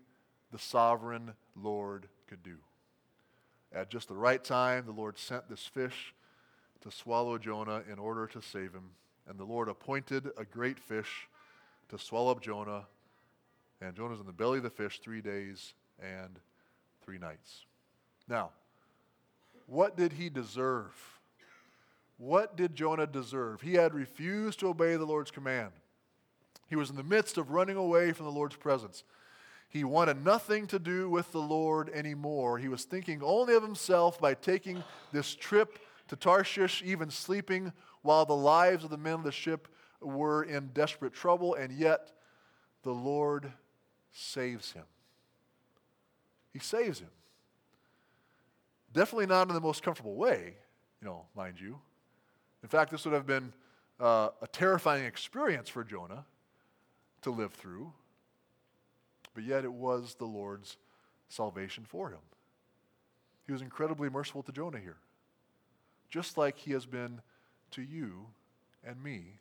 the 0.51 0.59
sovereign 0.59 1.31
Lord 1.55 2.09
could 2.27 2.43
do. 2.43 2.57
At 3.73 3.89
just 3.89 4.07
the 4.07 4.15
right 4.15 4.43
time, 4.43 4.85
the 4.85 4.91
Lord 4.91 5.17
sent 5.17 5.49
this 5.49 5.65
fish 5.65 6.13
to 6.81 6.91
swallow 6.91 7.37
Jonah 7.37 7.83
in 7.91 7.99
order 7.99 8.27
to 8.27 8.41
save 8.41 8.73
him. 8.73 8.91
And 9.29 9.37
the 9.37 9.43
Lord 9.43 9.67
appointed 9.67 10.29
a 10.37 10.45
great 10.45 10.79
fish 10.79 11.27
to 11.89 11.97
swallow 11.97 12.31
up 12.31 12.41
Jonah. 12.41 12.85
And 13.81 13.95
Jonah's 13.95 14.19
in 14.19 14.25
the 14.25 14.31
belly 14.31 14.57
of 14.57 14.63
the 14.63 14.69
fish 14.69 14.99
three 14.99 15.21
days 15.21 15.73
and 16.01 16.39
three 17.03 17.17
nights. 17.17 17.65
Now, 18.27 18.51
what 19.65 19.97
did 19.97 20.13
he 20.13 20.29
deserve? 20.29 20.93
What 22.17 22.55
did 22.55 22.73
Jonah 22.75 23.05
deserve? 23.05 23.61
He 23.61 23.73
had 23.73 23.93
refused 23.93 24.59
to 24.61 24.69
obey 24.69 24.95
the 24.95 25.05
Lord's 25.05 25.29
command. 25.29 25.71
He 26.69 26.75
was 26.75 26.89
in 26.89 26.95
the 26.95 27.03
midst 27.03 27.37
of 27.37 27.51
running 27.51 27.77
away 27.77 28.11
from 28.11 28.25
the 28.25 28.31
Lord's 28.31 28.55
presence. 28.55 29.03
He 29.69 29.83
wanted 29.83 30.23
nothing 30.23 30.67
to 30.67 30.79
do 30.79 31.09
with 31.09 31.31
the 31.31 31.41
Lord 31.41 31.89
anymore. 31.89 32.57
He 32.57 32.69
was 32.69 32.85
thinking 32.85 33.21
only 33.21 33.53
of 33.53 33.63
himself 33.63 34.19
by 34.19 34.33
taking 34.33 34.83
this 35.11 35.35
trip 35.35 35.79
to 36.07 36.15
Tarshish, 36.15 36.81
even 36.85 37.09
sleeping 37.09 37.73
while 38.01 38.25
the 38.25 38.35
lives 38.35 38.83
of 38.83 38.89
the 38.89 38.97
men 38.97 39.13
of 39.13 39.23
the 39.23 39.31
ship 39.31 39.67
were 40.01 40.43
in 40.43 40.67
desperate 40.67 41.13
trouble, 41.13 41.55
and 41.55 41.71
yet 41.71 42.11
the 42.83 42.93
Lord 42.93 43.51
saves 44.13 44.71
him. 44.71 44.85
He 46.53 46.59
saves 46.59 46.99
him. 46.99 47.09
Definitely 48.93 49.27
not 49.27 49.49
in 49.49 49.53
the 49.53 49.61
most 49.61 49.83
comfortable 49.83 50.15
way, 50.15 50.55
you 51.01 51.07
know, 51.07 51.25
mind 51.35 51.59
you. 51.59 51.79
In 52.63 52.69
fact, 52.69 52.91
this 52.91 53.05
would 53.05 53.13
have 53.13 53.27
been 53.27 53.53
uh, 53.99 54.29
a 54.41 54.47
terrifying 54.47 55.05
experience 55.05 55.69
for 55.69 55.83
Jonah 55.83 56.25
to 57.21 57.31
live 57.31 57.53
through, 57.53 57.91
but 59.37 59.45
yet 59.45 59.63
it 59.63 59.71
was 59.71 60.15
the 60.15 60.25
Lord's 60.25 60.77
salvation 61.29 61.85
for 61.87 62.09
him. 62.09 62.17
He 63.45 63.51
was 63.51 63.61
incredibly 63.61 64.09
merciful 64.09 64.41
to 64.41 64.51
Jonah 64.51 64.79
here 64.79 64.97
just 66.09 66.39
like 66.39 66.57
he 66.57 66.71
has 66.71 66.87
been 66.87 67.21
to 67.69 67.83
you 67.83 68.25
and 68.83 69.03
me 69.03 69.39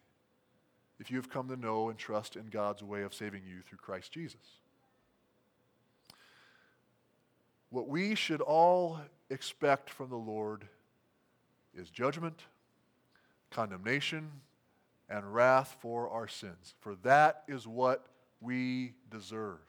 if 0.99 1.11
you 1.11 1.16
have 1.16 1.30
come 1.30 1.49
to 1.49 1.57
know 1.57 1.88
and 1.88 1.99
trust 1.99 2.36
in 2.36 2.47
God's 2.47 2.82
way 2.82 3.05
of 3.05 3.14
saving 3.14 3.42
you 3.47 3.62
through 3.66 3.78
Christ 3.78 4.12
Jesus. 4.12 4.61
What 7.70 7.88
we 7.88 8.14
should 8.14 8.42
all 8.42 9.01
expect 9.30 9.88
from 9.88 10.11
the 10.11 10.16
Lord 10.16 10.66
is 11.74 11.88
judgment, 11.88 12.42
condemnation, 13.51 14.30
and 15.09 15.34
wrath 15.34 15.76
for 15.80 16.11
our 16.11 16.28
sins. 16.28 16.74
For 16.80 16.97
that 16.97 17.44
is 17.49 17.66
what 17.66 18.07
we 18.42 18.92
deserve. 19.11 19.61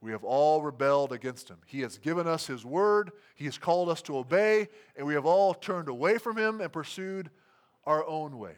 We 0.00 0.12
have 0.12 0.22
all 0.22 0.62
rebelled 0.62 1.12
against 1.12 1.48
him. 1.48 1.58
He 1.66 1.80
has 1.80 1.98
given 1.98 2.26
us 2.26 2.46
his 2.46 2.64
word, 2.64 3.10
he 3.34 3.46
has 3.46 3.58
called 3.58 3.88
us 3.88 4.00
to 4.02 4.16
obey, 4.16 4.68
and 4.96 5.06
we 5.06 5.14
have 5.14 5.26
all 5.26 5.54
turned 5.54 5.88
away 5.88 6.18
from 6.18 6.36
him 6.36 6.60
and 6.60 6.72
pursued 6.72 7.30
our 7.84 8.06
own 8.06 8.38
way. 8.38 8.54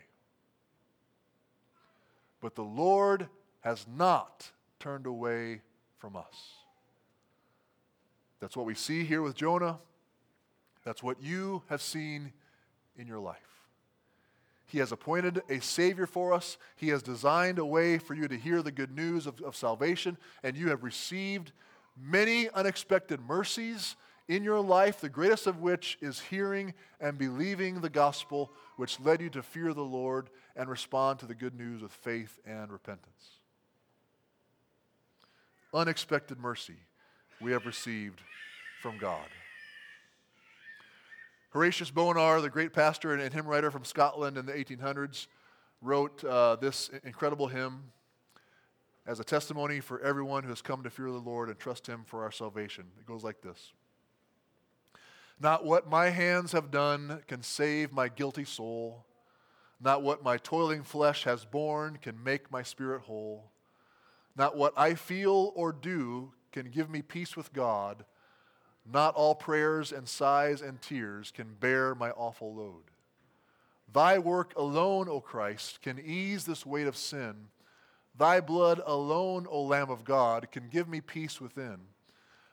But 2.41 2.55
the 2.55 2.65
Lord 2.65 3.29
has 3.61 3.87
not 3.87 4.51
turned 4.79 5.07
away 5.07 5.63
from 5.99 6.17
us. 6.17 6.55
That's 8.41 8.57
what 8.57 8.67
we 8.67 8.75
see 8.75 9.05
here 9.05 9.23
with 9.23 9.35
Jonah. 9.35 9.79
That's 10.85 11.03
what 11.03 11.23
you 11.23 11.63
have 11.69 11.83
seen 11.83 12.33
in 12.97 13.07
your 13.07 13.19
life. 13.19 13.50
He 14.71 14.79
has 14.79 14.93
appointed 14.93 15.43
a 15.49 15.61
Savior 15.61 16.07
for 16.07 16.33
us. 16.33 16.57
He 16.77 16.89
has 16.89 17.03
designed 17.03 17.59
a 17.59 17.65
way 17.65 17.99
for 17.99 18.15
you 18.15 18.29
to 18.29 18.37
hear 18.37 18.63
the 18.63 18.71
good 18.71 18.95
news 18.95 19.27
of, 19.27 19.41
of 19.41 19.57
salvation, 19.57 20.17
and 20.45 20.57
you 20.57 20.69
have 20.69 20.85
received 20.85 21.51
many 22.01 22.49
unexpected 22.51 23.21
mercies 23.21 23.97
in 24.29 24.45
your 24.45 24.61
life, 24.61 25.01
the 25.01 25.09
greatest 25.09 25.49
of 25.49 25.61
which 25.61 25.99
is 26.01 26.21
hearing 26.21 26.73
and 27.01 27.19
believing 27.19 27.81
the 27.81 27.91
gospel, 27.91 28.53
which 28.77 29.01
led 29.01 29.21
you 29.21 29.29
to 29.31 29.43
fear 29.43 29.75
the 29.75 29.83
Lord 29.83 30.31
and 30.55 30.71
respond 30.71 31.19
to 31.19 31.27
the 31.27 31.35
good 31.35 31.59
news 31.59 31.83
with 31.83 31.91
faith 31.91 32.39
and 32.47 32.71
repentance. 32.71 33.39
Unexpected 35.75 36.39
mercy 36.39 36.77
we 37.41 37.51
have 37.51 37.67
received 37.67 38.21
from 38.81 38.99
God. 38.99 39.27
Horatius 41.51 41.91
Bonar, 41.91 42.41
the 42.41 42.49
great 42.49 42.73
pastor 42.73 43.13
and 43.13 43.33
hymn 43.33 43.47
writer 43.47 43.73
from 43.73 43.85
Scotland 43.85 44.37
in 44.37 44.47
the 44.47 44.53
1800s, 44.53 45.27
wrote 45.83 46.23
uh, 46.23 46.57
this 46.57 46.91
incredible 47.03 47.49
hymn 47.49 47.91
as 49.05 49.19
a 49.19 49.25
testimony 49.25 49.81
for 49.81 50.01
everyone 50.01 50.45
who 50.45 50.51
has 50.51 50.63
come 50.63 50.85
to 50.85 50.91
fear 50.91 51.07
the 51.07 51.19
Lord 51.19 51.49
and 51.49 51.59
trust 51.59 51.89
Him 51.89 52.05
for 52.07 52.23
our 52.23 52.31
salvation. 52.31 52.85
It 53.01 53.07
goes 53.07 53.25
like 53.25 53.41
this. 53.41 53.73
Not 55.41 55.65
what 55.65 55.91
my 55.91 56.11
hands 56.11 56.53
have 56.53 56.71
done 56.71 57.23
can 57.27 57.43
save 57.43 57.93
my 57.93 58.09
guilty 58.09 58.45
soul, 58.45 59.05
not 59.81 60.03
what 60.03 60.23
my 60.23 60.37
toiling 60.37 60.85
flesh 60.85 61.25
has 61.25 61.45
borne 61.45 61.99
can 62.01 62.23
make 62.23 62.53
my 62.53 62.63
spirit 62.63 63.03
whole, 63.03 63.51
not 64.37 64.57
what 64.57 64.73
I 64.77 64.95
feel 64.95 65.53
or 65.57 65.73
do 65.73 66.33
can 66.53 66.71
give 66.71 66.89
me 66.89 67.03
peace 67.03 67.37
with 67.37 67.53
God 67.53 68.05
not 68.85 69.15
all 69.15 69.35
prayers 69.35 69.93
and 69.93 70.09
sighs 70.09 70.63
and 70.63 70.81
tears 70.81 71.31
can 71.31 71.55
bear 71.59 71.95
my 71.95 72.11
awful 72.11 72.55
load. 72.55 72.85
Thy 73.93 74.19
work 74.19 74.53
alone, 74.57 75.09
O 75.09 75.21
Christ, 75.21 75.83
can 75.83 75.99
ease 75.99 76.45
this 76.45 76.65
weight 76.65 76.87
of 76.87 76.97
sin. 76.97 77.49
Thy 78.17 78.41
blood 78.41 78.81
alone, 78.87 79.47
O 79.51 79.63
Lamb 79.63 79.91
of 79.91 80.05
God, 80.05 80.51
can 80.53 80.69
give 80.69 80.89
me 80.89 81.01
peace 81.01 81.41
within. 81.41 81.79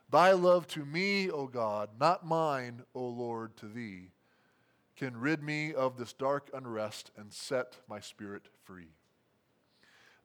Thy 0.10 0.32
love 0.32 0.68
to 0.68 0.86
me, 0.86 1.30
O 1.30 1.48
God, 1.48 1.90
not 2.00 2.26
mine, 2.26 2.84
O 2.96 3.06
Lord, 3.06 3.58
to 3.58 3.68
thee, 3.68 4.10
can 4.96 5.18
rid 5.18 5.44
me 5.44 5.74
of 5.74 5.98
this 5.98 6.14
dark 6.14 6.50
unrest 6.54 7.12
and 7.18 7.32
set 7.32 7.78
my 7.88 8.00
spirit 8.00 8.48
free. 8.64 8.94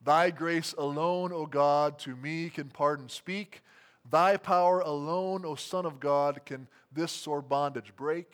Thy 0.05 0.31
grace 0.31 0.75
alone, 0.79 1.33
O 1.33 1.47
God, 1.47 1.99
to 2.01 2.17
me 2.17 2.49
can 2.49 2.69
pardon 2.69 3.09
speak 3.09 3.63
Thy 4.11 4.37
power 4.37 4.81
alone, 4.81 5.45
O 5.45 5.55
Son 5.55 5.87
of 5.87 6.01
God, 6.01 6.43
can 6.45 6.67
this 6.93 7.13
sore 7.13 7.43
bondage 7.43 7.95
break. 7.97 8.31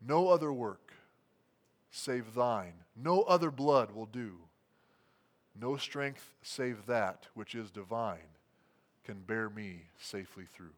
No 0.00 0.28
other 0.28 0.52
work 0.52 0.92
save 1.90 2.34
thine, 2.34 2.74
no 2.96 3.22
other 3.22 3.50
blood 3.50 3.92
will 3.92 4.06
do. 4.06 4.38
No 5.58 5.76
strength 5.76 6.32
save 6.42 6.86
that 6.86 7.26
which 7.34 7.54
is 7.54 7.70
divine 7.70 8.18
can 9.04 9.20
bear 9.20 9.50
me 9.50 9.82
safely 9.98 10.44
through. 10.52 10.72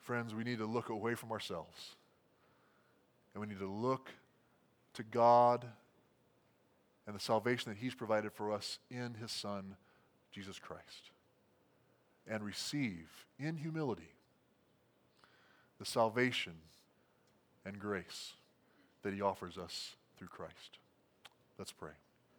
Friends, 0.00 0.34
we 0.34 0.44
need 0.44 0.58
to 0.58 0.66
look 0.66 0.88
away 0.88 1.14
from 1.14 1.32
ourselves 1.32 1.96
and 3.34 3.40
we 3.40 3.46
need 3.46 3.58
to 3.58 3.70
look 3.70 4.10
to 4.94 5.02
God 5.02 5.66
and 7.06 7.16
the 7.16 7.20
salvation 7.20 7.72
that 7.72 7.78
He's 7.78 7.94
provided 7.94 8.32
for 8.32 8.52
us 8.52 8.78
in 8.90 9.14
His 9.14 9.32
Son. 9.32 9.76
Jesus 10.32 10.58
Christ 10.58 11.10
and 12.26 12.42
receive 12.44 13.26
in 13.38 13.56
humility 13.56 14.12
the 15.78 15.84
salvation 15.84 16.54
and 17.64 17.78
grace 17.78 18.34
that 19.02 19.14
he 19.14 19.22
offers 19.22 19.56
us 19.56 19.94
through 20.16 20.28
Christ. 20.28 20.78
Let's 21.58 21.72
pray. 21.72 21.92